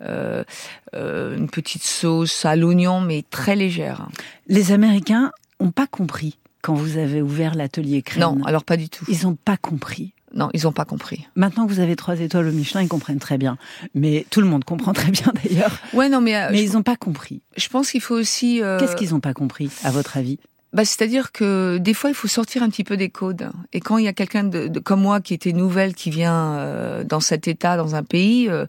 une 0.00 1.48
petite 1.50 1.82
sauce 1.82 2.44
à 2.44 2.54
l'oignon, 2.56 3.00
mais 3.00 3.24
très 3.30 3.56
légère. 3.56 4.08
Les 4.46 4.72
Américains 4.72 5.32
ont 5.60 5.70
pas 5.70 5.86
compris 5.86 6.38
quand 6.62 6.74
vous 6.74 6.98
avez 6.98 7.22
ouvert 7.22 7.54
l'atelier 7.54 8.02
crème. 8.02 8.20
Non, 8.20 8.44
alors 8.44 8.64
pas 8.64 8.76
du 8.76 8.88
tout. 8.88 9.04
Ils 9.08 9.26
ont 9.26 9.34
pas 9.34 9.56
compris. 9.56 10.12
Non, 10.34 10.50
ils 10.52 10.66
ont 10.68 10.72
pas 10.72 10.84
compris. 10.84 11.26
Maintenant 11.36 11.66
que 11.66 11.72
vous 11.72 11.80
avez 11.80 11.96
trois 11.96 12.18
étoiles 12.20 12.46
au 12.48 12.52
Michelin, 12.52 12.82
ils 12.82 12.88
comprennent 12.88 13.18
très 13.18 13.38
bien. 13.38 13.56
Mais 13.94 14.26
tout 14.30 14.40
le 14.40 14.46
monde 14.46 14.64
comprend 14.64 14.92
très 14.92 15.10
bien 15.10 15.32
d'ailleurs. 15.42 15.78
Ouais, 15.94 16.08
non, 16.08 16.20
mais, 16.20 16.36
euh, 16.36 16.48
Mais 16.50 16.58
je, 16.58 16.62
ils 16.64 16.76
ont 16.76 16.82
pas 16.82 16.96
compris. 16.96 17.40
je 17.56 17.68
pense 17.68 17.90
qu'il 17.90 18.00
faut 18.02 18.14
aussi. 18.14 18.62
euh, 18.62 18.78
Qu'est-ce 18.78 18.96
qu'ils 18.96 19.14
ont 19.14 19.20
pas 19.20 19.32
compris, 19.34 19.70
à 19.84 19.90
votre 19.90 20.16
avis? 20.16 20.38
Bah, 20.74 20.84
c'est-à-dire 20.84 21.32
que 21.32 21.78
des 21.78 21.94
fois, 21.94 22.10
il 22.10 22.14
faut 22.14 22.28
sortir 22.28 22.62
un 22.62 22.68
petit 22.68 22.84
peu 22.84 22.98
des 22.98 23.08
codes. 23.08 23.50
Et 23.72 23.80
quand 23.80 23.96
il 23.96 24.04
y 24.04 24.08
a 24.08 24.12
quelqu'un 24.12 24.44
de, 24.44 24.68
de- 24.68 24.80
comme 24.80 25.00
moi 25.00 25.22
qui 25.22 25.32
était 25.32 25.54
nouvelle, 25.54 25.94
qui 25.94 26.10
vient 26.10 26.56
euh, 26.56 27.04
dans 27.04 27.20
cet 27.20 27.48
état, 27.48 27.78
dans 27.78 27.94
un 27.94 28.02
pays, 28.02 28.50
euh, 28.50 28.66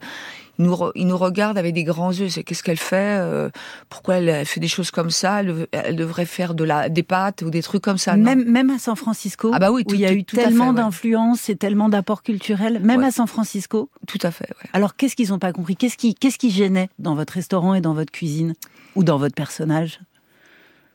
nous 0.60 0.76
il 0.94 1.06
nous 1.06 1.16
regarde 1.16 1.58
avec 1.58 1.74
des 1.74 1.84
grands 1.84 2.12
yeux. 2.12 2.28
C'est 2.28 2.44
qu'est-ce 2.44 2.62
qu'elle 2.62 2.78
fait 2.78 3.18
euh, 3.18 3.50
Pourquoi 3.88 4.16
elle, 4.16 4.44
fait 4.46 4.60
des 4.60 4.68
choses 4.68 4.90
comme 4.90 5.10
ça? 5.10 5.40
Elle, 5.40 5.66
elle 5.72 5.96
devrait 5.96 6.26
faire 6.26 6.54
de 6.54 6.64
la 6.64 6.88
des 6.88 7.02
pâtes 7.02 7.42
ou 7.42 7.50
des 7.50 7.62
trucs 7.62 7.82
comme 7.82 7.98
ça. 7.98 8.16
non? 8.16 8.36
même, 8.36 8.70
à 8.70 8.78
San 8.78 8.94
Francisco, 8.96 9.50
Ah 9.54 9.58
bah 9.58 9.70
oui, 9.72 9.84
où 9.88 9.94
il 9.94 10.00
y 10.00 10.06
a 10.06 10.12
eu 10.12 10.24
tout 10.24 10.36
tellement 10.36 10.68
ouais. 10.68 10.74
d'influences 10.74 11.48
et 11.48 11.56
tellement 11.56 11.88
d'apports 11.88 12.22
culturels, 12.22 12.80
même 12.80 13.00
Ouais. 13.00 13.06
à 13.06 13.10
San 13.10 13.26
Francisco. 13.26 13.90
Tout 14.06 14.18
à 14.22 14.30
fait. 14.30 14.48
Ouais. 14.62 14.70
Alors 14.72 14.96
qu'est-ce 14.96 15.16
qu'ils 15.16 15.32
ont 15.32 15.38
pas 15.38 15.52
compris? 15.52 15.76
Qu'est-ce 15.76 15.96
qui, 15.96 16.14
qu'est-ce 16.14 16.38
qui 16.38 16.50
gênait 16.50 16.90
dans 16.98 17.14
votre 17.14 17.32
restaurant 17.32 17.74
et 17.74 17.80
dans 17.80 17.94
votre 17.94 18.12
cuisine 18.12 18.54
ou 18.96 19.04
dans 19.04 19.18
votre 19.18 19.34
personnage? 19.34 20.00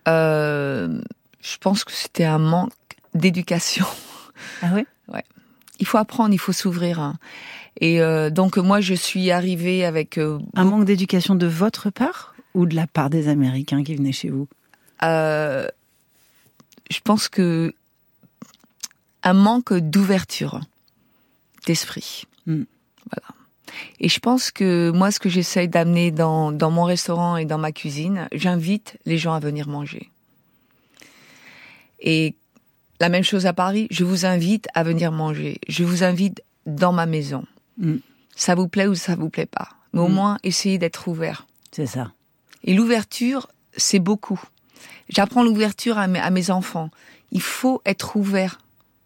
Euh, 0.08 1.02
je 1.42 1.58
pense 1.58 1.84
que 1.84 1.92
c'était 1.92 2.26
un 2.26 2.40
manque 2.40 2.72
d'éducation. 3.14 3.86
Ah 4.62 4.74
ouais 4.74 4.86
Il 5.80 5.88
faut 5.88 5.98
apprendre, 5.98 6.34
il 6.34 6.38
faut 6.40 6.52
s'ouvrir. 6.52 7.00
hein. 7.00 7.16
Et 7.82 8.02
euh, 8.02 8.30
donc 8.30 8.58
moi, 8.58 8.82
je 8.82 8.94
suis 8.94 9.32
arrivée 9.32 9.86
avec 9.86 10.18
euh, 10.18 10.40
Un 10.56 10.64
manque 10.64 10.86
d'éducation 10.86 11.36
de 11.36 11.48
votre 11.48 11.90
part 11.90 12.36
ou 12.54 12.66
de 12.66 12.76
la 12.76 12.88
part 12.88 13.10
des 13.10 13.28
Américains 13.28 13.84
qui 13.84 13.96
venaient 13.96 14.14
chez 14.14 14.30
vous? 14.30 14.48
Euh, 15.04 15.68
je 16.90 17.00
pense 17.02 17.28
que 17.28 17.74
un 19.24 19.34
manque 19.34 19.74
d'ouverture 19.74 20.62
d'esprit. 21.66 22.24
Mm. 22.46 22.64
Voilà. 23.12 23.28
Et 24.00 24.08
je 24.08 24.20
pense 24.20 24.52
que 24.52 24.92
moi, 24.92 25.12
ce 25.12 25.20
que 25.20 25.28
j'essaye 25.28 25.68
d'amener 25.68 26.12
dans, 26.12 26.52
dans 26.52 26.72
mon 26.72 26.84
restaurant 26.84 27.36
et 27.36 27.46
dans 27.46 27.58
ma 27.58 27.72
cuisine, 27.72 28.30
j'invite 28.32 28.98
les 29.06 29.18
gens 29.18 29.34
à 29.34 29.40
venir 29.40 29.68
manger. 29.68 30.10
Et 32.00 32.36
la 33.00 33.10
même 33.10 33.24
chose 33.24 33.46
à 33.46 33.54
Paris, 33.54 33.88
je 33.92 34.06
vous 34.06 34.26
invite 34.26 34.68
à 34.74 34.84
venir 34.84 35.12
manger. 35.12 35.60
Je 35.68 35.84
vous 35.84 36.04
invite 36.04 36.42
dans 36.66 36.94
ma 36.94 37.06
maison. 37.06 37.46
Mm. 37.78 37.96
Ça 38.36 38.56
vous 38.56 38.68
plaît 38.68 38.88
ou 38.88 38.96
ça 38.96 39.16
vous 39.16 39.30
plaît 39.30 39.46
pas. 39.46 39.70
mais 39.94 40.02
au 40.02 40.08
Mm. 40.10 40.14
moins 40.14 40.38
essayer 40.44 40.78
d'être 40.78 41.08
ouvert. 41.08 41.46
C'est 41.72 41.86
ça. 41.86 42.12
Et 42.64 42.74
l'ouverture, 42.74 43.48
c'est 43.78 44.00
beaucoup. 44.00 44.42
J'apprends 45.10 45.44
l'ouverture 45.44 45.98
à 45.98 46.08
mes, 46.08 46.50
enfants. 46.52 46.90
Il 47.32 47.42
faut 47.42 47.82
être 47.86 48.16
ouvert 48.16 48.60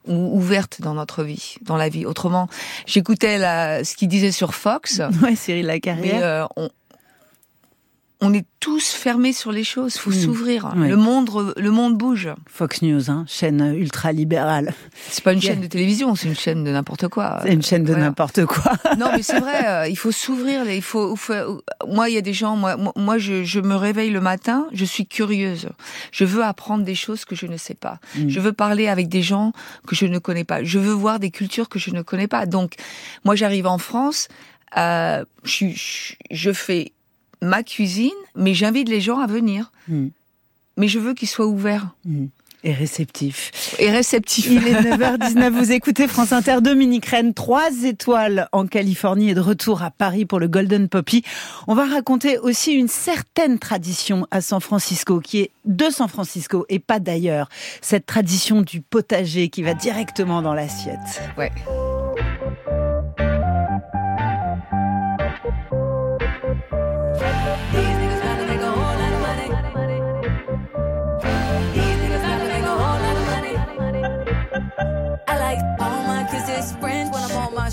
ou 0.08 0.36
ouverte 0.38 0.82
dans 0.82 0.94
notre 0.94 1.24
vie, 1.24 1.56
dans 1.62 1.76
la 1.78 1.90
vie. 1.90 2.06
Autrement, 2.06 2.48
j'écoutais 2.88 3.38
ce 3.84 3.96
qu'il 3.96 4.08
disait 4.08 4.32
sur 4.32 4.54
Fox, 4.56 5.02
Ouais, 5.22 5.36
Cyril 5.36 5.66
mais 5.68 5.74
Lacarrière. 5.74 6.24
euh, 6.24 6.46
on, 6.56 6.70
on 8.22 8.34
est 8.34 8.46
tous 8.60 8.90
fermés 8.92 9.32
sur 9.32 9.54
les 9.54 9.64
choses. 9.64 9.96
Faut 9.98 10.10
Mm. 10.10 10.14
s'ouvrir. 10.14 10.74
Le 10.76 10.98
monde, 10.98 11.30
le 11.56 11.72
monde 11.72 11.98
bouge. 11.98 12.28
Fox 12.48 12.82
News, 12.82 13.10
hein, 13.10 13.24
chaîne 13.30 13.74
ultra-libérale. 13.78 14.74
C'est 15.10 15.24
pas 15.24 15.32
une 15.32 15.40
Yeah. 15.42 15.54
chaîne 15.54 15.62
de 15.62 15.68
télévision, 15.68 16.16
c'est 16.16 16.28
une 16.28 16.36
chaîne 16.36 16.66
de 16.66 16.72
n'importe 16.72 17.08
quoi. 17.08 17.40
C'est 17.44 17.54
une 17.54 17.62
chaîne 17.64 17.84
de 17.84 17.92
Voilà. 17.94 18.08
n'importe 18.08 18.46
quoi. 18.46 18.74
Non, 18.98 19.08
mais 19.14 19.24
c'est 19.24 19.40
vrai, 19.40 19.66
euh, 19.68 19.88
il 19.88 19.96
faut 19.98 20.12
s'ouvrir. 20.12 20.70
Il 20.70 20.82
faut, 20.82 21.16
faut- 21.16 21.62
moi, 21.88 22.10
il 22.10 22.16
y 22.16 22.18
a 22.18 22.22
des 22.22 22.34
gens. 22.34 22.58
Moi, 22.58 22.76
moi- 22.98 23.18
je, 23.18 23.44
je 23.46 23.62
me 23.62 23.76
réveille 23.76 24.10
le 24.10 24.20
matin. 24.20 24.68
Je 24.74 24.84
suis 24.84 25.06
curieuse. 25.08 25.70
Je 26.12 26.26
veux 26.26 26.44
apprendre 26.44 26.84
des 26.84 26.96
choses 26.96 27.24
que 27.24 27.36
je 27.38 27.46
ne 27.46 27.56
sais 27.56 27.74
pas. 27.76 28.00
Mm. 28.18 28.28
Je 28.28 28.40
veux 28.42 28.52
parler 28.54 28.90
avec 28.90 29.08
des 29.08 29.22
gens 29.22 29.54
que 29.88 29.96
je 29.96 30.06
ne 30.06 30.20
connais 30.20 30.44
pas. 30.44 30.62
Je 30.64 30.78
veux 30.80 30.92
voir 30.92 31.20
des 31.20 31.32
cultures 31.32 31.70
que 31.70 31.80
je 31.80 31.92
ne 31.92 32.02
connais 32.02 32.28
pas. 32.28 32.46
Donc, 32.46 32.74
moi, 33.24 33.36
j'arrive 33.36 33.66
en 33.68 33.78
France. 33.78 34.28
Euh, 34.78 35.24
je, 35.46 35.68
je 36.30 36.52
fais 36.52 36.92
ma 37.42 37.64
cuisine, 37.64 38.12
mais 38.36 38.54
j'invite 38.54 38.90
les 38.90 39.02
gens 39.02 39.20
à 39.20 39.28
venir. 39.28 39.72
Mm. 39.88 40.08
Mais 40.78 40.88
je 40.88 41.00
veux 41.00 41.14
qu'ils 41.14 41.28
soient 41.28 41.48
ouverts 41.48 41.90
Et 42.64 42.72
réceptif. 42.74 43.52
et 43.80 43.90
réceptifs. 43.92 44.48
Il 44.50 44.66
est 44.68 44.74
9h19, 44.82 45.50
vous 45.50 45.72
écoutez 45.74 46.08
France 46.08 46.32
Inter, 46.32 46.62
Dominique 46.62 47.06
Rennes, 47.06 47.34
trois 47.34 47.70
étoiles 47.84 48.48
en 48.54 48.66
Californie 48.66 49.30
et 49.32 49.34
de 49.34 49.42
retour 49.42 49.84
à 49.84 49.92
Paris 49.92 50.26
pour 50.26 50.40
le 50.40 50.48
Golden 50.48 50.88
Poppy. 50.88 51.24
On 51.68 51.76
va 51.76 51.86
raconter 51.86 52.38
aussi 52.38 52.72
une 52.74 52.88
certaine 52.88 53.60
tradition 53.60 54.26
à 54.32 54.40
San 54.40 54.62
Francisco, 54.62 55.20
qui 55.20 55.40
est 55.42 55.52
de 55.66 55.90
San 55.90 56.08
Francisco 56.08 56.66
et 56.70 56.80
pas 56.80 57.00
d'ailleurs. 57.00 57.50
Cette 57.82 58.06
tradition 58.06 58.62
du 58.62 58.80
potager 58.80 59.50
qui 59.50 59.62
va 59.64 59.74
directement 59.74 60.42
dans 60.42 60.54
l'assiette. 60.54 61.22
Ouais. 61.38 61.52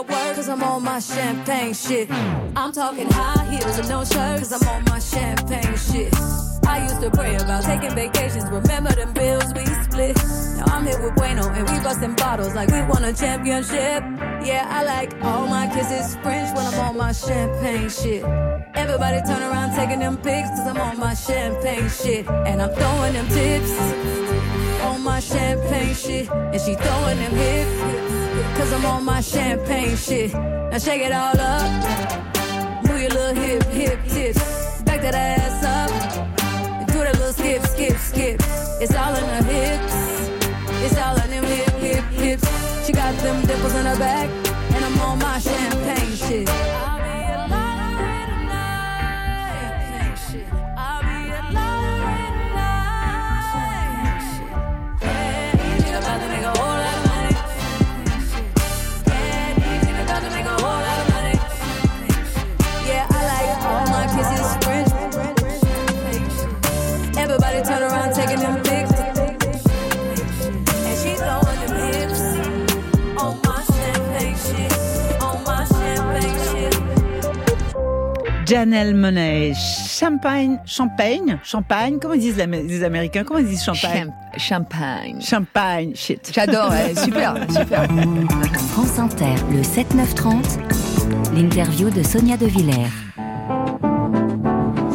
About 0.00 0.26
work, 0.26 0.36
cause 0.36 0.48
I'm 0.48 0.62
on 0.62 0.82
my 0.82 1.00
champagne 1.00 1.74
shit. 1.74 2.10
I'm 2.56 2.72
talking 2.72 3.10
high 3.10 3.44
heels 3.50 3.78
and 3.78 3.88
no 3.88 4.04
shirt, 4.04 4.38
cause 4.38 4.52
I'm 4.52 4.68
on 4.68 4.84
my 4.84 4.98
champagne 4.98 5.76
shit. 5.76 6.14
I 6.66 6.82
used 6.82 7.00
to 7.00 7.10
pray 7.10 7.34
about 7.36 7.64
taking 7.64 7.94
vacations, 7.94 8.44
remember 8.50 8.92
them 8.92 9.12
bills 9.12 9.52
we 9.54 9.64
split. 9.66 10.16
Now 10.56 10.64
I'm 10.66 10.86
here 10.86 11.02
with 11.02 11.14
Bueno 11.16 11.48
and 11.48 11.68
we 11.68 11.82
busting 11.82 12.14
bottles 12.14 12.54
like 12.54 12.70
we 12.70 12.82
won 12.82 13.04
a 13.04 13.12
championship. 13.12 14.02
Yeah, 14.44 14.66
I 14.68 14.84
like 14.84 15.14
all 15.22 15.46
my 15.46 15.66
kisses 15.68 16.16
French 16.16 16.56
when 16.56 16.66
I'm 16.66 16.80
on 16.80 16.96
my 16.96 17.12
champagne 17.12 17.88
shit. 17.88 18.22
Everybody 18.74 19.20
turn 19.26 19.42
around 19.42 19.74
taking 19.74 20.00
them 20.00 20.16
pics, 20.18 20.48
cause 20.50 20.68
I'm 20.68 20.80
on 20.80 20.98
my 20.98 21.14
champagne 21.14 21.88
shit. 21.88 22.28
And 22.28 22.62
I'm 22.62 22.70
throwing 22.74 23.14
them 23.14 23.28
tips 23.28 24.27
my 25.08 25.20
champagne 25.20 25.94
shit. 25.94 26.28
And 26.30 26.60
she 26.60 26.74
throwing 26.74 27.18
them 27.18 27.34
hips, 27.42 28.58
cause 28.58 28.72
I'm 28.74 28.84
on 28.84 29.04
my 29.04 29.20
champagne 29.20 29.96
shit. 29.96 30.34
Now 30.70 30.78
shake 30.78 31.02
it 31.08 31.12
all 31.12 31.38
up. 31.40 31.70
Move 32.86 33.00
your 33.04 33.14
little 33.18 33.36
hip, 33.42 33.62
hip 33.80 33.98
tips. 34.14 34.82
Back 34.82 35.00
that 35.02 35.14
ass 35.14 35.60
up. 35.76 35.90
Do 36.92 36.98
that 37.06 37.16
little 37.20 37.32
skip, 37.32 37.62
skip, 37.74 37.96
skip. 38.10 38.36
It's 38.82 38.94
all 38.94 39.14
in 39.20 39.24
her 39.34 39.44
hips. 39.54 39.96
It's 40.84 40.98
all 41.04 41.16
in 41.22 41.30
them 41.30 41.44
hip, 41.44 41.74
hip, 41.86 42.04
hips. 42.22 42.46
She 42.86 42.92
got 42.92 43.14
them 43.24 43.44
dimples 43.46 43.74
in 43.74 43.86
her 43.86 43.98
back. 43.98 44.28
And 44.74 44.84
I'm 44.84 45.00
on 45.00 45.18
my 45.18 45.38
champagne 45.38 46.16
shit. 46.16 46.97
Janelle 78.58 78.92
Monet, 78.96 79.52
champagne, 79.54 80.58
champagne, 80.66 81.38
champagne, 81.44 82.00
comment 82.02 82.14
ils 82.14 82.20
disent 82.20 82.36
les 82.36 82.82
Américains 82.82 83.22
Comment 83.22 83.38
ils 83.38 83.46
disent 83.46 83.62
champagne? 83.62 84.12
Champ- 84.36 84.36
champagne. 84.66 85.20
Champagne, 85.20 85.92
shit. 85.94 86.32
J'adore, 86.34 86.70
ouais, 86.70 86.92
super, 86.96 87.36
super. 87.50 87.86
France 88.72 88.98
Inter, 88.98 89.36
le 89.52 89.62
7-9-30, 89.62 90.58
l'interview 91.36 91.88
de 91.90 92.02
Sonia 92.02 92.36
De 92.36 92.46
Villers. 92.46 92.90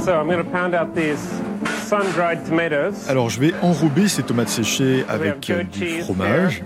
So 0.03 0.11
I'm 0.11 0.27
going 0.27 0.43
to 0.43 0.51
pound 0.51 0.75
out 0.75 0.93
these 0.93 1.21
sun-dried 1.87 2.43
tomatoes. 2.43 3.07
Alors 3.07 3.29
je 3.29 3.39
vais 3.39 3.53
enrober 3.61 4.09
ces 4.09 4.23
tomates 4.23 4.49
séchées 4.49 5.05
avec 5.07 5.49
euh, 5.49 5.63
du 5.63 6.01
fromage, 6.01 6.61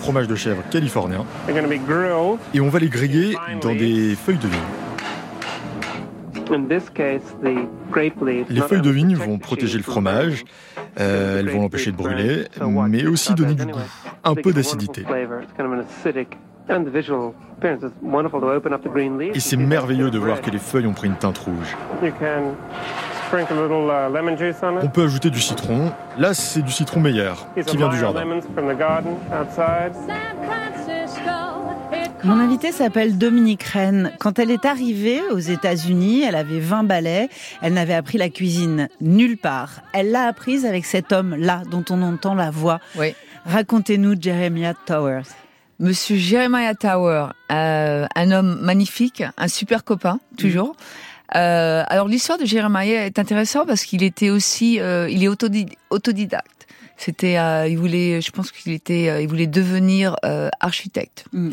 fromage 0.00 0.26
de 0.26 0.34
chèvre 0.34 0.64
californien, 0.72 1.24
They're 1.46 1.54
going 1.54 1.62
to 1.62 1.70
be 1.70 1.86
grilled. 1.86 2.40
et 2.52 2.60
on 2.60 2.68
va 2.68 2.80
les 2.80 2.88
griller 2.88 3.36
dans 3.60 3.72
des 3.76 4.16
feuilles 4.16 4.38
de 4.38 4.48
vigne. 4.48 4.58
Les 8.48 8.60
feuilles 8.60 8.80
de 8.82 8.90
vigne 8.90 9.14
vont 9.16 9.38
the 9.38 9.38
protéger 9.38 9.78
le 9.78 9.84
fromage, 9.84 10.44
euh, 11.00 11.38
elles 11.40 11.46
vont 11.50 11.52
grape 11.52 11.62
l'empêcher 11.62 11.92
de 11.92 11.96
leaves 11.96 11.96
brûler, 11.96 12.44
mais 12.88 12.98
good 13.02 13.12
aussi 13.12 13.34
donner 13.34 13.54
du 13.54 13.66
goût, 13.66 13.78
un 14.24 14.34
They 14.34 14.42
peu 14.42 14.50
give 14.50 14.58
a 14.58 14.60
wonderful 14.60 14.62
d'acidité. 14.62 15.00
flavor. 15.02 15.42
It's 15.42 15.52
kind 15.56 15.66
of 15.66 15.72
an 15.72 15.82
acidic 15.82 16.28
and 16.68 16.84
the 16.84 16.90
visual 16.92 17.34
appearance 17.58 17.82
is 17.82 17.92
wonderful 18.02 18.40
to 18.40 18.46
open 18.48 18.72
up 18.72 18.82
the 18.82 18.88
green 18.88 19.18
leaves 19.18 19.36
Et 19.36 19.40
c'est 19.40 19.56
and 19.56 19.60
see 19.60 19.64
that 19.64 19.68
merveilleux 19.68 20.10
de 20.10 20.18
voir 20.18 20.36
red. 20.36 20.44
que 20.44 20.50
les 20.50 20.58
feuilles 20.58 20.86
ont 20.86 20.92
pris 20.94 21.08
une 21.08 21.16
teinte 21.16 21.38
rouge. 21.38 21.76
You 22.02 22.12
can 22.20 22.54
sprinkle 23.28 23.58
a 23.58 23.62
little 23.62 23.88
uh, 23.90 24.12
lemon 24.12 24.36
juice 24.36 24.56
on 24.82 24.88
peut 24.88 25.04
ajouter 25.04 25.30
du 25.30 25.40
citron. 25.40 25.90
Là, 26.18 26.34
c'est 26.34 26.62
du 26.62 26.70
citron 26.70 27.00
meilleur, 27.00 27.46
qui 27.66 27.76
vient 27.76 27.88
du 27.88 27.98
jardin. 27.98 28.22
Mon 32.24 32.38
invitée 32.38 32.70
s'appelle 32.70 33.18
Dominique 33.18 33.64
Rennes. 33.64 34.12
Quand 34.20 34.38
elle 34.38 34.52
est 34.52 34.64
arrivée 34.64 35.20
aux 35.32 35.38
États-Unis, 35.40 36.22
elle 36.22 36.36
avait 36.36 36.60
20 36.60 36.84
balais. 36.84 37.28
Elle 37.62 37.72
n'avait 37.72 37.94
appris 37.94 38.16
la 38.16 38.28
cuisine 38.28 38.88
nulle 39.00 39.36
part. 39.36 39.82
Elle 39.92 40.12
l'a 40.12 40.26
apprise 40.26 40.64
avec 40.64 40.84
cet 40.84 41.10
homme-là 41.12 41.62
dont 41.68 41.84
on 41.90 42.00
entend 42.02 42.34
la 42.34 42.50
voix. 42.52 42.78
Oui. 42.96 43.14
Racontez-nous 43.44 44.14
Jeremiah 44.20 44.74
Towers. 44.86 45.24
Monsieur 45.80 46.14
Jeremiah 46.14 46.74
Tower, 46.76 47.26
euh, 47.50 48.06
un 48.14 48.30
homme 48.30 48.60
magnifique, 48.60 49.24
un 49.36 49.48
super 49.48 49.82
copain, 49.82 50.20
toujours. 50.36 50.76
Euh, 51.34 51.82
alors 51.88 52.06
l'histoire 52.06 52.38
de 52.38 52.44
Jeremiah 52.44 53.04
est 53.06 53.18
intéressante 53.18 53.66
parce 53.66 53.84
qu'il 53.84 54.04
était 54.04 54.30
aussi, 54.30 54.78
euh, 54.78 55.08
il 55.10 55.24
est 55.24 55.28
autodi- 55.28 55.76
autodidacte. 55.90 56.68
C'était, 56.96 57.38
euh, 57.38 57.66
il 57.68 57.78
voulait, 57.78 58.20
je 58.20 58.30
pense 58.30 58.52
qu'il 58.52 58.72
était, 58.72 59.08
euh, 59.08 59.20
il 59.20 59.28
voulait 59.28 59.46
devenir 59.46 60.16
euh, 60.24 60.48
architecte. 60.60 61.24
Mm. 61.32 61.50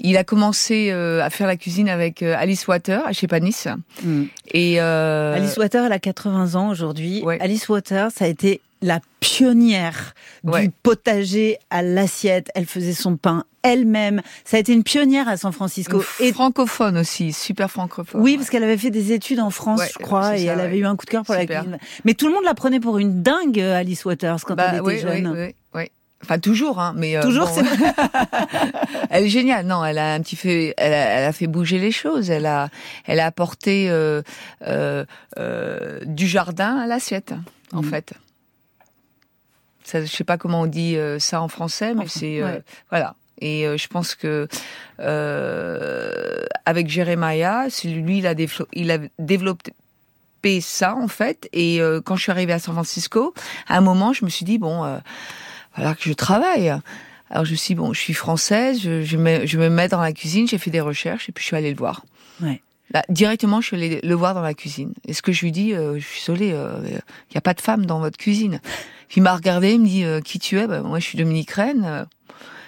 Il 0.00 0.16
a 0.16 0.24
commencé 0.24 0.90
euh, 0.90 1.22
à 1.22 1.30
faire 1.30 1.46
la 1.46 1.56
cuisine 1.56 1.88
avec 1.88 2.22
euh, 2.22 2.34
Alice 2.36 2.66
Water 2.66 3.06
à 3.06 3.12
chez 3.12 3.26
Panis. 3.26 3.64
Mm. 4.02 4.24
Et 4.52 4.80
euh, 4.80 5.36
Alice 5.36 5.56
Water, 5.56 5.84
elle 5.84 5.92
a 5.92 5.98
80 5.98 6.54
ans 6.54 6.70
aujourd'hui. 6.70 7.22
Ouais. 7.22 7.38
Alice 7.40 7.68
Water, 7.68 8.10
ça 8.10 8.24
a 8.24 8.28
été 8.28 8.60
la 8.82 9.00
pionnière 9.20 10.14
Ouais. 10.44 10.62
du 10.62 10.70
potager 10.70 11.58
à 11.70 11.82
l'assiette. 11.82 12.48
Elle 12.54 12.66
faisait 12.66 12.94
son 12.94 13.16
pain 13.16 13.44
elle-même. 13.62 14.22
Ça 14.44 14.56
a 14.56 14.60
été 14.60 14.72
une 14.72 14.82
pionnière 14.84 15.28
à 15.28 15.36
San 15.36 15.52
Francisco. 15.52 16.02
et 16.18 16.32
francophone 16.32 16.96
aussi, 16.96 17.32
super 17.34 17.70
francophone. 17.70 18.20
Oui, 18.22 18.32
ouais. 18.32 18.36
parce 18.38 18.48
qu'elle 18.48 18.64
avait 18.64 18.78
fait 18.78 18.90
des 18.90 19.12
études 19.12 19.40
en 19.40 19.50
France, 19.50 19.80
Ouais, 19.80 19.88
je 19.92 20.02
crois, 20.02 20.36
et 20.38 20.46
ça, 20.46 20.52
elle 20.54 20.60
avait 20.60 20.78
eu 20.78 20.86
un 20.86 20.96
coup 20.96 21.04
de 21.04 21.10
cœur 21.10 21.24
pour 21.24 21.34
Super. 21.34 21.58
la 21.64 21.68
cuisine. 21.68 21.78
Mais 22.06 22.14
tout 22.14 22.26
le 22.28 22.32
monde 22.32 22.44
la 22.44 22.54
prenait 22.54 22.80
pour 22.80 22.96
une 22.98 23.22
dingue, 23.22 23.60
euh, 23.60 23.76
Alice 23.76 24.04
Waters, 24.06 24.38
quand 24.46 24.56
elle 24.56 24.68
était 24.68 24.76
Bah, 24.78 24.82
oui, 24.84 24.98
jeune. 24.98 25.28
oui, 25.28 25.38
oui, 25.48 25.54
oui. 25.74 25.90
Enfin 26.22 26.38
toujours, 26.38 26.78
hein, 26.80 26.94
mais 26.96 27.16
euh, 27.16 27.22
Toujours, 27.22 27.46
bon. 27.46 27.54
c'est 27.54 27.62
vrai. 27.62 27.92
elle 29.10 29.24
est 29.24 29.28
géniale. 29.28 29.66
Non, 29.66 29.84
elle 29.84 29.98
a 29.98 30.14
un 30.14 30.20
petit 30.20 30.36
fait, 30.36 30.74
elle 30.76 30.92
a, 30.92 30.96
elle 30.96 31.24
a 31.24 31.32
fait 31.32 31.46
bouger 31.46 31.78
les 31.78 31.92
choses. 31.92 32.30
Elle 32.30 32.46
a, 32.46 32.68
elle 33.06 33.20
a 33.20 33.26
apporté 33.26 33.88
euh, 33.90 34.22
euh, 34.66 35.04
euh, 35.38 36.00
du 36.04 36.26
jardin 36.26 36.78
à 36.78 36.86
l'assiette, 36.86 37.32
en 37.72 37.82
Mhm. 37.82 37.90
fait. 37.90 38.12
Ça, 39.90 40.04
je 40.04 40.06
sais 40.10 40.24
pas 40.24 40.38
comment 40.38 40.62
on 40.62 40.66
dit 40.66 40.96
euh, 40.96 41.18
ça 41.18 41.40
en 41.42 41.48
français, 41.48 41.94
mais 41.94 42.02
Enfin, 42.04 42.18
c'est 42.20 42.40
euh, 42.42 42.46
ouais. 42.56 42.62
voilà. 42.90 43.14
Et 43.40 43.66
euh, 43.66 43.76
je 43.76 43.88
pense 43.88 44.14
que 44.14 44.46
euh, 45.00 46.44
avec 46.66 46.88
Jeremiah, 46.88 47.66
lui, 47.84 48.18
il 48.18 48.26
a, 48.26 48.34
dévelop- 48.34 48.68
il 48.72 48.90
a 48.90 48.98
développé 49.18 49.72
ça 50.60 50.94
en 50.96 51.08
fait. 51.08 51.48
Et 51.52 51.80
euh, 51.80 52.00
quand 52.00 52.16
je 52.16 52.22
suis 52.22 52.32
arrivée 52.32 52.52
à 52.52 52.58
San 52.58 52.74
Francisco, 52.74 53.34
à 53.68 53.76
un 53.76 53.80
moment, 53.80 54.12
je 54.12 54.24
me 54.24 54.30
suis 54.30 54.44
dit 54.44 54.58
bon, 54.58 54.84
euh, 54.84 54.98
voilà 55.76 55.94
que 55.94 56.02
je 56.04 56.12
travaille. 56.12 56.72
Alors 57.32 57.44
je 57.44 57.52
me 57.52 57.56
suis 57.56 57.74
dit, 57.74 57.80
bon, 57.80 57.92
je 57.92 58.00
suis 58.00 58.12
française, 58.14 58.80
je, 58.82 59.02
je, 59.02 59.16
me, 59.16 59.46
je 59.46 59.56
me 59.58 59.68
mets 59.68 59.86
dans 59.88 60.00
la 60.00 60.12
cuisine, 60.12 60.48
j'ai 60.48 60.58
fait 60.58 60.70
des 60.70 60.80
recherches 60.80 61.28
et 61.28 61.32
puis 61.32 61.42
je 61.42 61.46
suis 61.46 61.56
allée 61.56 61.70
le 61.70 61.76
voir. 61.76 62.04
Ouais. 62.42 62.60
Là, 62.92 63.04
directement, 63.08 63.60
je 63.60 63.68
suis 63.68 63.76
allée 63.76 64.00
le 64.02 64.14
voir 64.14 64.34
dans 64.34 64.42
la 64.42 64.54
cuisine. 64.54 64.94
Et 65.06 65.12
ce 65.12 65.22
que 65.22 65.32
je 65.32 65.42
lui 65.42 65.52
dis, 65.52 65.74
euh, 65.74 65.98
je 65.98 66.04
suis 66.04 66.20
désolée, 66.20 66.48
il 66.48 66.90
n'y 66.90 67.36
a 67.36 67.40
pas 67.40 67.54
de 67.54 67.60
femme 67.60 67.86
dans 67.86 68.00
votre 68.00 68.18
cuisine. 68.18 68.60
Puis 69.10 69.18
il 69.18 69.24
m'a 69.24 69.34
regardé, 69.34 69.72
il 69.72 69.80
me 69.80 69.86
dit, 69.86 70.04
euh, 70.04 70.20
qui 70.20 70.38
tu 70.38 70.56
es? 70.56 70.68
Ben, 70.68 70.82
Moi, 70.82 71.00
je 71.00 71.04
suis 71.04 71.18
Dominique 71.18 71.50
Rennes, 71.50 71.84
euh, 71.84 72.04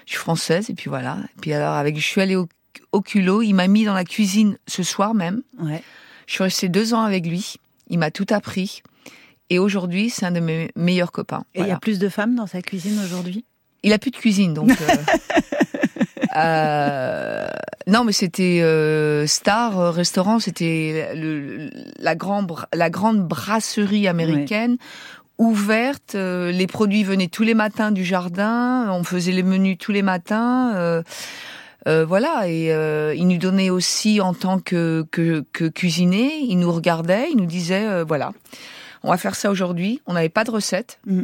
je 0.07 0.11
suis 0.11 0.19
française, 0.19 0.71
et 0.71 0.75
puis 0.75 0.91
voilà. 0.91 1.19
Et 1.37 1.41
puis 1.41 1.53
alors, 1.53 1.75
avec, 1.75 1.97
je 1.97 2.05
suis 2.05 2.21
allée 2.21 2.35
au, 2.35 2.49
au 2.91 3.01
culot, 3.01 3.43
il 3.43 3.53
m'a 3.53 3.69
mis 3.69 3.85
dans 3.85 3.95
la 3.95 4.05
cuisine 4.05 4.59
ce 4.67 4.83
soir 4.83 5.15
même. 5.15 5.43
Ouais. 5.61 5.81
Je 6.27 6.35
suis 6.35 6.43
restée 6.43 6.69
deux 6.69 6.95
ans 6.95 7.03
avec 7.03 7.25
lui, 7.25 7.55
il 7.91 8.01
m'a 8.01 8.11
tout 8.11 8.27
appris. 8.31 8.83
Et 9.51 9.61
aujourd'hui, 9.61 10.11
c'est 10.11 10.27
un 10.27 10.33
de 10.33 10.41
mes 10.41 10.73
meilleurs 10.75 11.13
copains. 11.13 11.45
Et 11.55 11.61
il 11.61 11.69
y 11.69 11.71
a 11.71 11.79
plus 11.79 12.01
de 12.01 12.09
femmes 12.09 12.35
dans 12.35 12.49
sa 12.49 12.61
cuisine 12.61 12.99
aujourd'hui? 13.05 13.45
Il 13.85 13.93
a 13.93 13.99
plus 13.99 14.11
de 14.11 14.17
cuisine, 14.17 14.53
donc. 14.53 14.71
euh, 16.37 17.47
non, 17.87 18.05
mais 18.05 18.13
c'était 18.13 18.61
euh, 18.63 19.27
Star 19.27 19.79
euh, 19.79 19.91
Restaurant, 19.91 20.39
c'était 20.39 21.11
la, 21.99 22.15
grande 22.15 22.47
bra- 22.47 22.69
la 22.75 22.91
grande 22.91 23.27
brasserie 23.27 24.07
américaine. 24.09 24.77
ouverte, 25.39 26.15
euh, 26.15 26.53
les 26.53 26.67
produits 26.67 27.03
venaient 27.05 27.29
tous 27.29 27.43
les 27.43 27.55
matins 27.55 27.91
du 27.91 28.05
jardin, 28.05 28.89
on 28.93 29.03
faisait 29.03 29.33
les 29.33 29.43
menus 29.43 29.77
tous 29.79 29.91
les 29.93 30.03
matins, 30.03 30.73
euh, 30.77 31.03
euh, 31.89 32.05
voilà. 32.05 32.47
Et 32.47 32.73
euh, 32.73 33.13
il 33.17 33.27
nous 33.27 33.39
donnait 33.39 33.71
aussi 33.71 34.21
en 34.21 34.35
tant 34.35 34.61
que, 34.61 35.05
que 35.11 35.45
que 35.53 35.65
cuisinier, 35.65 36.39
il 36.49 36.59
nous 36.61 36.71
regardait, 36.73 37.27
il 37.31 37.37
nous 37.39 37.47
disait 37.47 38.05
voilà, 38.05 38.31
on 39.03 39.11
va 39.11 39.17
faire 39.17 39.35
ça 39.35 39.51
aujourd'hui. 39.51 40.01
On 40.07 40.13
n'avait 40.13 40.29
pas 40.29 40.45
de 40.45 40.53
recette. 40.53 41.01
Mm. 41.07 41.23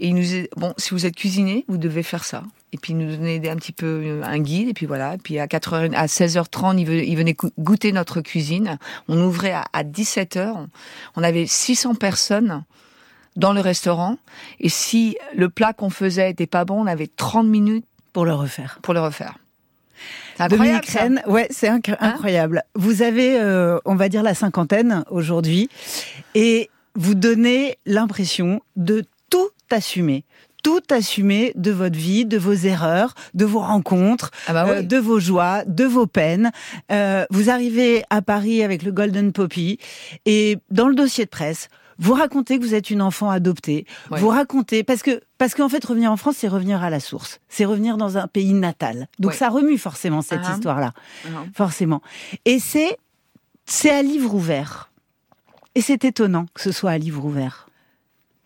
Et 0.00 0.08
il 0.08 0.14
nous 0.14 0.22
disait, 0.22 0.48
bon, 0.56 0.74
si 0.76 0.90
vous 0.90 1.06
êtes 1.06 1.16
cuisinier, 1.16 1.64
vous 1.68 1.78
devez 1.78 2.02
faire 2.02 2.24
ça. 2.24 2.42
Et 2.72 2.76
puis 2.78 2.92
il 2.92 2.98
nous 2.98 3.16
donnait 3.16 3.48
un 3.48 3.56
petit 3.56 3.72
peu 3.72 3.86
euh, 3.86 4.22
un 4.24 4.38
guide. 4.38 4.68
Et 4.68 4.74
puis 4.74 4.86
voilà. 4.86 5.14
Et 5.14 5.18
puis 5.18 5.38
à 5.38 5.46
4h, 5.46 5.94
à 5.94 6.06
16h30, 6.06 6.78
il 6.78 7.16
venait, 7.16 7.36
goûter 7.58 7.92
notre 7.92 8.20
cuisine. 8.20 8.78
On 9.08 9.20
ouvrait 9.20 9.52
à, 9.52 9.64
à 9.72 9.84
17h. 9.84 10.66
On, 11.16 11.22
avait 11.22 11.46
600 11.46 11.94
personnes 11.94 12.64
dans 13.36 13.52
le 13.52 13.60
restaurant. 13.60 14.18
Et 14.60 14.68
si 14.68 15.16
le 15.34 15.48
plat 15.48 15.72
qu'on 15.72 15.90
faisait 15.90 16.30
était 16.30 16.46
pas 16.46 16.64
bon, 16.64 16.82
on 16.82 16.86
avait 16.86 17.08
30 17.08 17.46
minutes 17.46 17.86
pour 18.12 18.24
le 18.24 18.34
refaire. 18.34 18.78
pour 18.82 18.94
le 18.94 19.00
refaire. 19.00 19.38
Dominique. 20.48 20.86
Rennes, 20.86 21.22
ouais, 21.26 21.48
c'est 21.50 21.68
inc- 21.68 21.96
incroyable. 21.98 22.62
Vous 22.74 23.02
avez, 23.02 23.40
euh, 23.40 23.78
on 23.84 23.96
va 23.96 24.08
dire, 24.08 24.22
la 24.22 24.34
cinquantaine 24.34 25.04
aujourd'hui, 25.10 25.68
et 26.36 26.70
vous 26.94 27.14
donnez 27.14 27.78
l'impression 27.86 28.60
de 28.76 29.04
tout 29.30 29.48
assumer. 29.70 30.24
Tout 30.64 30.80
assumer 30.90 31.52
de 31.54 31.70
votre 31.70 31.96
vie, 31.96 32.26
de 32.26 32.36
vos 32.36 32.52
erreurs, 32.52 33.14
de 33.34 33.44
vos 33.44 33.60
rencontres, 33.60 34.30
Ah 34.48 34.52
bah 34.52 34.66
euh, 34.68 34.82
de 34.82 34.96
vos 34.96 35.20
joies, 35.20 35.62
de 35.66 35.84
vos 35.84 36.06
peines. 36.06 36.50
Euh, 36.90 37.24
vous 37.30 37.48
arrivez 37.48 38.02
à 38.10 38.22
Paris 38.22 38.62
avec 38.64 38.82
le 38.82 38.90
Golden 38.90 39.32
Poppy 39.32 39.78
et 40.26 40.58
dans 40.70 40.88
le 40.88 40.96
dossier 40.96 41.24
de 41.24 41.30
presse, 41.30 41.68
vous 42.00 42.12
racontez 42.14 42.58
que 42.58 42.64
vous 42.64 42.74
êtes 42.74 42.90
une 42.90 43.02
enfant 43.02 43.30
adoptée. 43.30 43.86
Ouais. 44.10 44.18
Vous 44.20 44.28
racontez 44.28 44.82
parce 44.82 45.02
que 45.02 45.20
parce 45.38 45.54
qu'en 45.54 45.68
fait 45.68 45.84
revenir 45.84 46.10
en 46.12 46.16
France, 46.16 46.36
c'est 46.38 46.48
revenir 46.48 46.82
à 46.82 46.90
la 46.90 46.98
source, 47.00 47.40
c'est 47.48 47.64
revenir 47.64 47.96
dans 47.96 48.18
un 48.18 48.26
pays 48.26 48.52
natal. 48.52 49.06
Donc 49.20 49.30
Ouais. 49.32 49.36
ça 49.36 49.48
remue 49.50 49.78
forcément 49.78 50.22
cette 50.22 50.40
Ah. 50.44 50.54
histoire-là, 50.54 50.92
Ah. 51.26 51.44
forcément. 51.54 52.02
Et 52.44 52.58
c'est 52.58 52.96
c'est 53.64 53.90
à 53.90 54.02
livre 54.02 54.34
ouvert. 54.34 54.90
Et 55.76 55.82
c'est 55.82 56.04
étonnant 56.04 56.46
que 56.54 56.60
ce 56.62 56.72
soit 56.72 56.90
à 56.90 56.98
livre 56.98 57.24
ouvert. 57.24 57.67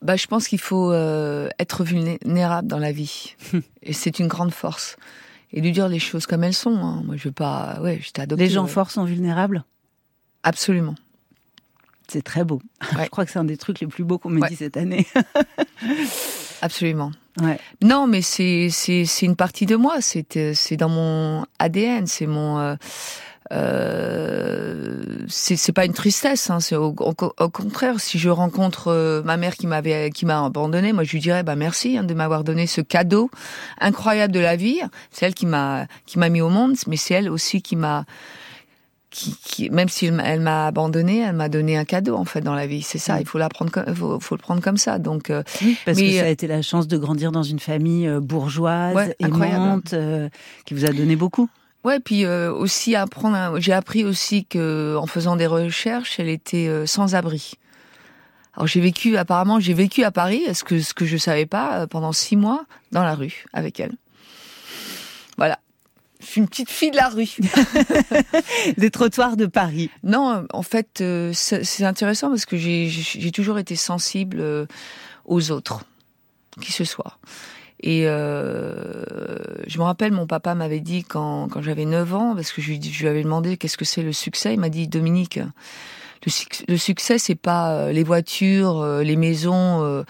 Bah, 0.03 0.17
je 0.17 0.27
pense 0.27 0.49
qu'il 0.49 0.59
faut 0.61 0.91
euh, 0.93 1.49
être 1.59 1.85
vulnérable 1.85 2.67
dans 2.69 2.79
la 2.79 2.93
vie. 2.93 3.35
et 3.83 3.93
c'est 3.93 4.19
une 4.19 4.27
grande 4.29 4.53
force. 4.53 4.97
Et 5.53 5.61
lui 5.61 5.71
dire 5.73 5.89
les 5.89 5.99
choses 5.99 6.27
comme 6.27 6.43
elles 6.45 6.55
sont. 6.55 6.77
hein. 6.77 7.03
Moi, 7.05 7.17
je 7.17 7.25
veux 7.25 7.33
pas. 7.33 7.79
Ouais, 7.83 8.01
j'étais 8.03 8.23
adoptée. 8.23 8.45
Les 8.45 8.51
gens 8.51 8.65
ouais. 8.65 8.71
forts 8.71 8.91
sont 8.91 9.05
vulnérables? 9.05 9.65
Absolument. 10.43 10.95
C'est 12.09 12.23
très 12.23 12.45
beau. 12.45 12.61
Ouais. 12.97 13.05
Je 13.05 13.11
crois 13.11 13.25
que 13.25 13.31
c'est 13.31 13.39
un 13.39 13.45
des 13.45 13.57
trucs 13.57 13.81
les 13.81 13.87
plus 13.87 14.03
beaux 14.05 14.19
qu'on 14.19 14.29
m'ait 14.31 14.41
Ouais. 14.43 14.49
dit 14.49 14.57
cette 14.57 14.77
année. 14.77 15.07
Absolument. 16.63 17.11
Ouais. 17.41 17.59
Non, 17.83 18.07
mais 18.07 18.23
c'est 18.23 18.69
une 19.23 19.37
partie 19.37 19.67
de 19.67 19.77
moi. 19.77 19.97
C'est 20.01 20.37
euh, 20.37 20.53
c'est 20.55 20.77
dans 20.77 20.89
mon 20.89 21.45
ADN. 21.59 22.07
C'est 22.07 22.27
mon. 22.27 22.59
Euh, 22.59 22.75
euh, 23.51 25.03
c'est 25.29 25.73
pas 25.73 25.85
une 25.85 25.93
tristesse. 25.93 26.51
Hein, 26.51 26.61
c'est 26.61 26.77
au, 26.77 26.95
au, 26.99 27.15
au 27.39 27.49
contraire. 27.49 28.01
Si 28.01 28.19
je 28.19 28.29
rencontre 28.29 28.89
euh, 28.89 29.23
ma 29.23 29.37
mère 29.37 29.57
qui 29.57 29.67
m'avait 29.67 30.11
qui 30.11 30.27
m'a 30.27 30.45
abandonné, 30.45 30.93
moi 30.93 31.05
je 31.05 31.13
lui 31.13 31.21
dirais 31.21 31.43
bah 31.43 31.57
merci 31.57 31.97
hein, 31.99 32.05
de 32.05 32.15
m'avoir 32.15 32.45
donné 32.45 32.67
ce 32.67 32.81
cadeau 32.81 33.31
incroyable 33.81 34.33
de 34.33 34.41
la 34.41 34.57
vie. 34.57 34.81
C'est 35.11 35.27
elle 35.27 35.35
qui 35.35 35.47
m'a 35.47 35.87
qui 36.07 36.19
m'a 36.19 36.29
mis 36.29 36.41
au 36.41 36.49
monde, 36.49 36.77
mais 36.87 36.97
c'est 36.97 37.15
elle 37.15 37.31
aussi 37.31 37.63
qui 37.63 37.77
m'a 37.77 38.05
qui, 39.11 39.37
qui, 39.45 39.69
même 39.69 39.91
si 39.91 40.07
elle 40.07 40.41
m'a- 40.41 40.67
abandonné, 40.69 41.19
elle 41.21 41.35
m'a 41.37 41.51
donné 41.51 41.77
un 41.77 41.85
cadeau 41.85 42.17
en 42.17 42.25
fait 42.25 42.41
dans 42.41 42.55
la 42.55 42.67
vie. 42.67 42.81
C'est 42.81 42.97
ça, 42.97 43.21
il 43.21 43.27
faut 43.27 43.37
la 43.37 43.51
prendre, 43.51 43.71
comme- 43.71 43.95
faut, 43.95 44.19
faut 44.21 44.37
le 44.37 44.41
prendre 44.41 44.63
comme 44.63 44.79
ça. 44.79 44.99
Donc 44.99 45.29
euh, 45.29 45.43
Oui, 45.61 45.77
parce 45.85 45.99
Mais, 45.99 46.07
que 46.09 46.13
ça 46.17 46.23
euh, 46.23 46.27
a 46.29 46.31
été 46.31 46.47
la 46.47 46.63
chance 46.63 46.89
de 46.89 46.97
grandir 46.97 47.31
dans 47.31 47.43
une 47.43 47.59
famille 47.59 48.09
euh, 48.09 48.21
bourgeoise, 48.21 48.95
Ouais, 48.97 49.15
aimante, 49.21 49.93
euh, 49.93 50.31
qui 50.65 50.73
vous 50.73 50.87
a 50.87 50.93
donné 50.93 51.15
beaucoup. 51.15 51.51
Ouais, 51.85 51.99
puis 51.99 52.25
euh, 52.25 52.53
aussi 52.53 52.95
apprendre. 52.95 53.59
J'ai 53.59 53.73
appris 53.73 54.05
aussi 54.05 54.45
que 54.45 54.97
en 54.97 55.07
faisant 55.07 55.37
des 55.37 55.47
recherches, 55.47 56.21
elle 56.21 56.29
était 56.29 56.69
euh, 56.69 56.87
sans 56.87 57.15
abri. 57.15 57.55
Alors 58.55 58.67
j'ai 58.67 58.81
vécu, 58.81 59.17
apparemment, 59.17 59.59
j'ai 59.59 59.75
vécu 59.75 60.05
à 60.05 60.11
Paris, 60.11 60.43
ce 60.55 60.63
que 60.63 60.81
ce 60.81 60.95
que 60.95 61.07
je 61.07 61.17
savais 61.17 61.47
pas, 61.47 61.81
euh, 61.81 61.87
pendant 61.87 62.13
six 62.13 62.37
mois 62.37 62.67
dans 62.93 63.03
la 63.03 63.15
rue 63.15 63.45
avec 63.53 63.81
elle. 63.81 63.95
Voilà. 65.37 65.59
Je 66.21 66.27
suis 66.27 66.41
une 66.41 66.49
petite 66.49 66.71
fille 66.71 66.93
de 66.93 66.97
la 66.97 67.09
rue. 67.09 67.31
Des 68.77 68.91
trottoirs 68.93 69.37
de 69.37 69.47
Paris. 69.47 69.91
Non, 70.05 70.47
en 70.53 70.63
fait, 70.63 71.01
euh, 71.01 71.33
c'est 71.35 71.85
intéressant 71.85 72.29
parce 72.29 72.47
que 72.47 72.57
j'ai 72.57 73.33
toujours 73.33 73.59
été 73.59 73.75
sensible 73.75 74.69
aux 75.25 75.51
autres, 75.51 75.85
qui 76.61 76.71
ce 76.71 76.85
soit. 76.85 77.19
Et 77.83 78.05
euh, 78.07 78.75
je 79.67 79.79
me 79.79 79.83
rappelle, 79.85 80.13
mon 80.13 80.27
papa 80.27 80.55
m'avait 80.55 80.81
dit 80.81 81.03
quand, 81.05 81.49
quand 81.51 81.63
j'avais 81.63 81.85
9 81.85 82.15
ans, 82.15 82.35
parce 82.35 82.53
que 82.53 82.63
je 82.63 82.71
lui, 82.71 82.81
je 82.83 83.01
lui 83.03 83.09
avais 83.09 83.23
demandé 83.23 83.57
qu'est-ce 83.57 83.77
que 83.77 83.85
c'est 83.85 84.03
le 84.03 84.13
succès, 84.13 84.55
il 84.55 84.61
m'a 84.61 84.69
dit 84.69 84.87
Dominique, 84.89 85.39
le, 86.25 86.31
suc- 86.31 86.65
le 86.69 86.77
succès 86.77 87.19
c'est 87.19 87.35
pas 87.35 87.73
euh, 87.73 87.93
les 87.93 88.05
voitures, 88.05 88.79
euh, 88.79 89.03
les 89.03 89.17
maisons, 89.17 90.05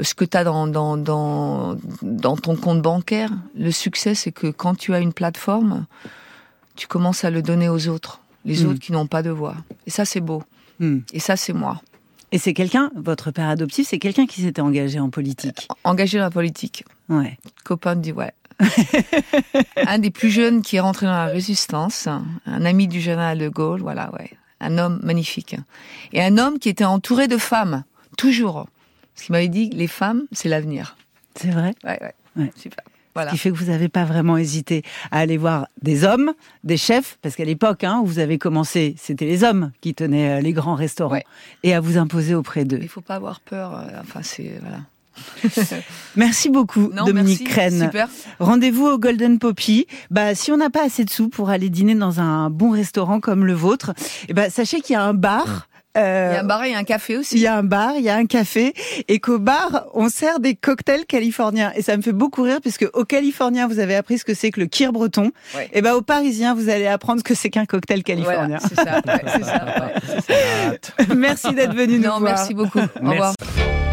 ce 0.00 0.14
que 0.14 0.24
tu 0.24 0.36
as 0.36 0.42
dans, 0.42 0.66
dans, 0.66 0.96
dans, 0.96 1.76
dans 2.02 2.36
ton 2.36 2.56
compte 2.56 2.82
bancaire. 2.82 3.30
Le 3.56 3.70
succès 3.70 4.16
c'est 4.16 4.32
que 4.32 4.48
quand 4.48 4.74
tu 4.74 4.92
as 4.92 4.98
une 4.98 5.12
plateforme, 5.12 5.86
tu 6.74 6.88
commences 6.88 7.22
à 7.24 7.30
le 7.30 7.42
donner 7.42 7.68
aux 7.68 7.86
autres, 7.86 8.20
les 8.44 8.64
Mm. 8.64 8.66
autres 8.68 8.80
qui 8.80 8.90
n'ont 8.90 9.06
pas 9.06 9.22
de 9.22 9.30
voix. 9.30 9.54
Et 9.86 9.90
ça 9.90 10.04
c'est 10.04 10.20
beau. 10.20 10.42
Hmm. 10.80 10.98
Et 11.12 11.20
ça 11.20 11.36
c'est 11.36 11.52
moi. 11.52 11.80
Et 12.32 12.38
c'est 12.38 12.52
quelqu'un, 12.52 12.90
votre 12.96 13.30
père 13.30 13.48
adoptif, 13.48 13.86
c'est 13.86 14.00
quelqu'un 14.00 14.26
qui 14.26 14.40
s'était 14.40 14.60
engagé 14.60 14.98
en 14.98 15.08
politique? 15.10 15.68
Engagé 15.84 16.18
dans 16.18 16.24
la 16.24 16.30
politique. 16.32 16.84
Ouais. 17.08 17.38
copain 17.64 17.96
du 17.96 18.12
ouais. 18.12 18.32
un 19.86 19.98
des 19.98 20.10
plus 20.10 20.30
jeunes 20.30 20.62
qui 20.62 20.76
est 20.76 20.80
rentré 20.80 21.06
dans 21.06 21.12
la 21.12 21.26
résistance, 21.26 22.06
un 22.46 22.64
ami 22.64 22.88
du 22.88 23.00
général 23.00 23.38
de 23.38 23.48
Gaulle, 23.48 23.80
voilà, 23.80 24.10
ouais. 24.12 24.30
Un 24.60 24.78
homme 24.78 25.00
magnifique. 25.02 25.56
Et 26.12 26.22
un 26.22 26.38
homme 26.38 26.58
qui 26.58 26.68
était 26.68 26.84
entouré 26.84 27.28
de 27.28 27.36
femmes, 27.36 27.84
toujours. 28.16 28.66
Parce 29.14 29.26
qu'il 29.26 29.32
m'avait 29.32 29.48
dit 29.48 29.68
les 29.70 29.88
femmes, 29.88 30.22
c'est 30.32 30.48
l'avenir. 30.48 30.96
C'est 31.34 31.50
vrai? 31.50 31.74
Ouais, 31.84 31.98
ouais. 32.00 32.14
Ouais. 32.36 32.52
Super. 32.56 32.82
Ce 32.86 32.90
Voilà. 33.14 33.30
qui 33.32 33.38
fait 33.38 33.50
que 33.50 33.56
vous 33.56 33.66
n'avez 33.70 33.88
pas 33.88 34.04
vraiment 34.04 34.36
hésité 34.36 34.82
à 35.12 35.18
aller 35.18 35.36
voir 35.36 35.66
des 35.82 36.04
hommes, 36.04 36.32
des 36.64 36.76
chefs, 36.76 37.18
parce 37.22 37.36
qu'à 37.36 37.44
l'époque 37.44 37.84
hein, 37.84 38.00
où 38.02 38.06
vous 38.06 38.18
avez 38.18 38.38
commencé, 38.38 38.94
c'était 38.98 39.26
les 39.26 39.44
hommes 39.44 39.70
qui 39.80 39.94
tenaient 39.94 40.38
euh, 40.38 40.40
les 40.40 40.52
grands 40.52 40.74
restaurants, 40.74 41.12
Ouais. 41.14 41.24
et 41.62 41.74
à 41.74 41.80
vous 41.80 41.96
imposer 41.98 42.34
auprès 42.34 42.64
d'eux. 42.64 42.78
Il 42.82 42.88
faut 42.88 43.00
pas 43.02 43.14
avoir 43.16 43.40
peur. 43.40 43.76
euh, 43.76 44.00
Enfin, 44.00 44.20
c'est 44.22 44.58
voilà. 44.62 44.78
Merci 46.16 46.50
beaucoup, 46.50 46.90
Non, 46.92 47.04
Dominique. 47.04 47.44
Crène. 47.48 47.90
Rendez-vous 48.38 48.86
au 48.86 48.98
Golden 48.98 49.38
Poppy. 49.38 49.86
Bah, 50.10 50.34
si 50.34 50.52
on 50.52 50.56
n'a 50.56 50.70
pas 50.70 50.84
assez 50.84 51.04
de 51.04 51.10
sous 51.10 51.28
pour 51.28 51.50
aller 51.50 51.70
dîner 51.70 51.94
dans 51.94 52.20
un 52.20 52.50
bon 52.50 52.70
restaurant 52.70 53.20
comme 53.20 53.44
le 53.46 53.54
vôtre, 53.54 53.92
eh 54.28 54.32
ben, 54.34 54.50
sachez 54.50 54.80
qu'il 54.80 54.94
y 54.94 54.96
a 54.96 55.02
un 55.02 55.14
bar. 55.14 55.68
euh, 55.96 56.30
Il 56.32 56.34
y 56.34 56.38
a 56.38 56.40
un 56.40 56.44
bar 56.44 56.64
et 56.64 56.74
un 56.74 56.84
café 56.84 57.16
aussi. 57.16 57.36
il 57.36 57.40
y 57.42 57.46
a 57.46 57.56
un 57.56 57.62
bar, 57.62 57.92
il 57.96 58.02
y 58.02 58.08
a 58.08 58.16
un 58.16 58.26
café, 58.26 58.74
et 59.08 59.18
qu'au 59.20 59.38
bar, 59.38 59.86
on 59.94 60.08
sert 60.08 60.40
des 60.40 60.54
cocktails 60.56 61.04
californiens. 61.06 61.72
Et 61.76 61.82
ça 61.82 61.96
me 61.96 62.02
fait 62.02 62.12
beaucoup 62.12 62.42
rire, 62.42 62.58
puisque 62.60 62.88
au 62.94 63.04
californien, 63.04 63.66
vous 63.68 63.78
avez 63.78 63.94
appris 63.96 64.18
ce 64.18 64.24
que 64.24 64.34
c'est 64.34 64.50
que 64.50 64.60
le 64.60 64.66
kir 64.66 64.92
breton. 64.92 65.30
Ouais. 65.54 65.68
Et 65.72 65.82
ben, 65.82 65.94
au 65.94 66.02
parisien, 66.02 66.54
vous 66.54 66.68
allez 66.68 66.86
apprendre 66.86 67.20
ce 67.20 67.24
que 67.24 67.34
c'est 67.34 67.50
qu'un 67.50 67.64
cocktail 67.66 68.02
Voilà, 68.06 68.48
californien. 68.48 68.58
c'est 68.60 68.74
ça. 68.74 69.00
ouais, 69.06 69.22
ça, 69.26 69.36
ouais, 69.36 69.92
c'est 70.06 71.06
ça. 71.06 71.14
merci 71.16 71.54
d'être 71.54 71.74
venu 71.74 71.98
nous 71.98 72.04
Non, 72.08 72.18
voir. 72.18 72.34
merci 72.34 72.54
beaucoup. 72.54 72.78
Au 72.80 73.10
revoir. 73.10 73.34
Merci. 73.40 73.83